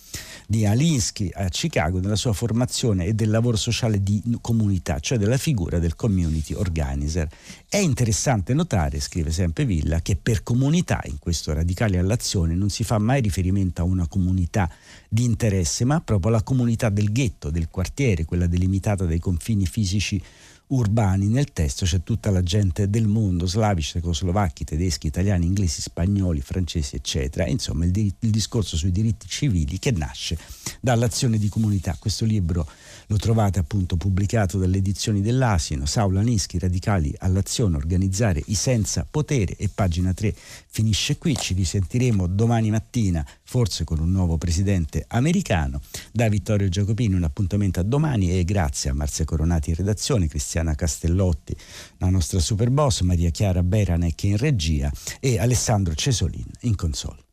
di 0.47 0.65
Alinsky 0.65 1.31
a 1.35 1.49
Chicago 1.51 2.01
nella 2.01 2.17
sua 2.17 2.33
formazione 2.33 3.05
e 3.05 3.13
del 3.13 3.29
lavoro 3.29 3.59
sociale 3.59 4.03
di 4.03 4.23
comunità, 4.41 4.99
cioè 4.99 5.19
della 5.19 5.37
figura 5.37 5.79
del 5.79 5.97
community 5.97 6.55
organizer. 6.55 7.29
È 7.69 7.77
interessante 7.77 8.55
notare, 8.55 9.01
scrive 9.01 9.31
sempre 9.33 9.67
Villa, 9.67 10.01
che 10.01 10.17
per 10.17 10.43
comunità 10.43 11.03
in 11.05 11.19
questo 11.19 11.53
radicale 11.53 11.99
all'azione 11.99 12.55
non 12.55 12.71
si 12.71 12.85
fa 12.85 12.97
mai 12.99 13.21
riferimento 13.21 13.83
a 13.83 13.85
una 13.85 14.07
comunità 14.07 14.71
di 15.11 15.25
interesse, 15.25 15.85
ma 15.85 16.01
proprio 16.01 16.31
alla 16.31 16.43
comunità 16.43 16.89
del 16.89 17.13
ghetto, 17.13 17.51
del 17.51 17.66
quartiere, 17.71 18.25
quella 18.25 18.47
delimitata 18.47 19.05
dai 19.05 19.19
confini 19.19 19.67
fisici 19.67 20.21
urbani. 20.69 21.29
Nel 21.29 21.53
testo 21.53 21.85
c'è 21.85 22.03
tutta 22.03 22.31
la 22.31 22.43
gente 22.43 22.89
del 22.89 23.07
mondo, 23.07 23.47
slavici, 23.47 23.93
cecoslovacchi, 23.93 24.65
tedeschi, 24.65 25.07
italiani, 25.07 25.47
inglesi, 25.47 25.81
spagnoli, 25.81 26.41
francesi, 26.41 26.97
eccetera. 26.97 27.47
Insomma, 27.47 27.85
il, 27.85 27.91
dir- 27.91 28.15
il 28.21 28.31
discorso 28.31 28.77
sui 28.77 28.91
diritti 28.91 29.29
civili 29.29 29.79
che 29.79 29.93
nasce 29.93 30.39
dall'azione 30.81 31.39
di 31.39 31.49
comunità. 31.49 31.97
Questo 31.99 32.25
libro 32.25 32.67
lo 33.09 33.17
trovate 33.17 33.59
appunto 33.59 33.97
pubblicato 33.97 34.59
dalle 34.59 34.79
edizioni 34.79 35.21
dell'Asino, 35.21 35.87
Saula 35.87 36.23
Nischi, 36.23 36.59
Radicali 36.59 37.15
all'azione, 37.19 37.77
organizzare 37.77 38.43
i 38.47 38.55
senza 38.55 39.07
potere 39.09 39.57
e 39.57 39.69
pagina 39.73 40.13
3 40.13 40.35
finisce 40.69 41.17
qui, 41.17 41.37
ci 41.37 41.55
risentiremo 41.55 42.27
domani 42.27 42.71
mattina, 42.71 43.25
forse 43.47 43.85
con 43.85 44.01
un 44.01 44.11
nuovo 44.11 44.37
presidente 44.37 45.05
americano. 45.09 45.81
Da 46.13 46.29
Vittorio 46.29 46.69
Giacopini 46.69 47.15
un 47.15 47.23
appuntamento 47.23 47.81
a 47.81 47.85
domani 47.85 48.39
e 48.39 48.45
grazie 48.45 48.91
a 48.91 48.95
Marzia 48.95 49.25
Coronati 49.25 49.71
in 49.71 49.77
redazione, 49.77 50.29
Cristiana 50.29 50.75
Castellotti, 50.75 51.57
la 51.99 52.11
nostra 52.11 52.41
super 52.41 52.71
boss, 52.71 53.01
Maria 53.01 53.31
Chiara 53.31 53.63
Beranec 53.63 54.25
in 54.25 54.37
regia 54.37 54.91
e 55.21 55.39
Alessandro 55.39 55.95
Cesolin 55.95 56.51
in 56.63 56.75
console. 56.75 57.26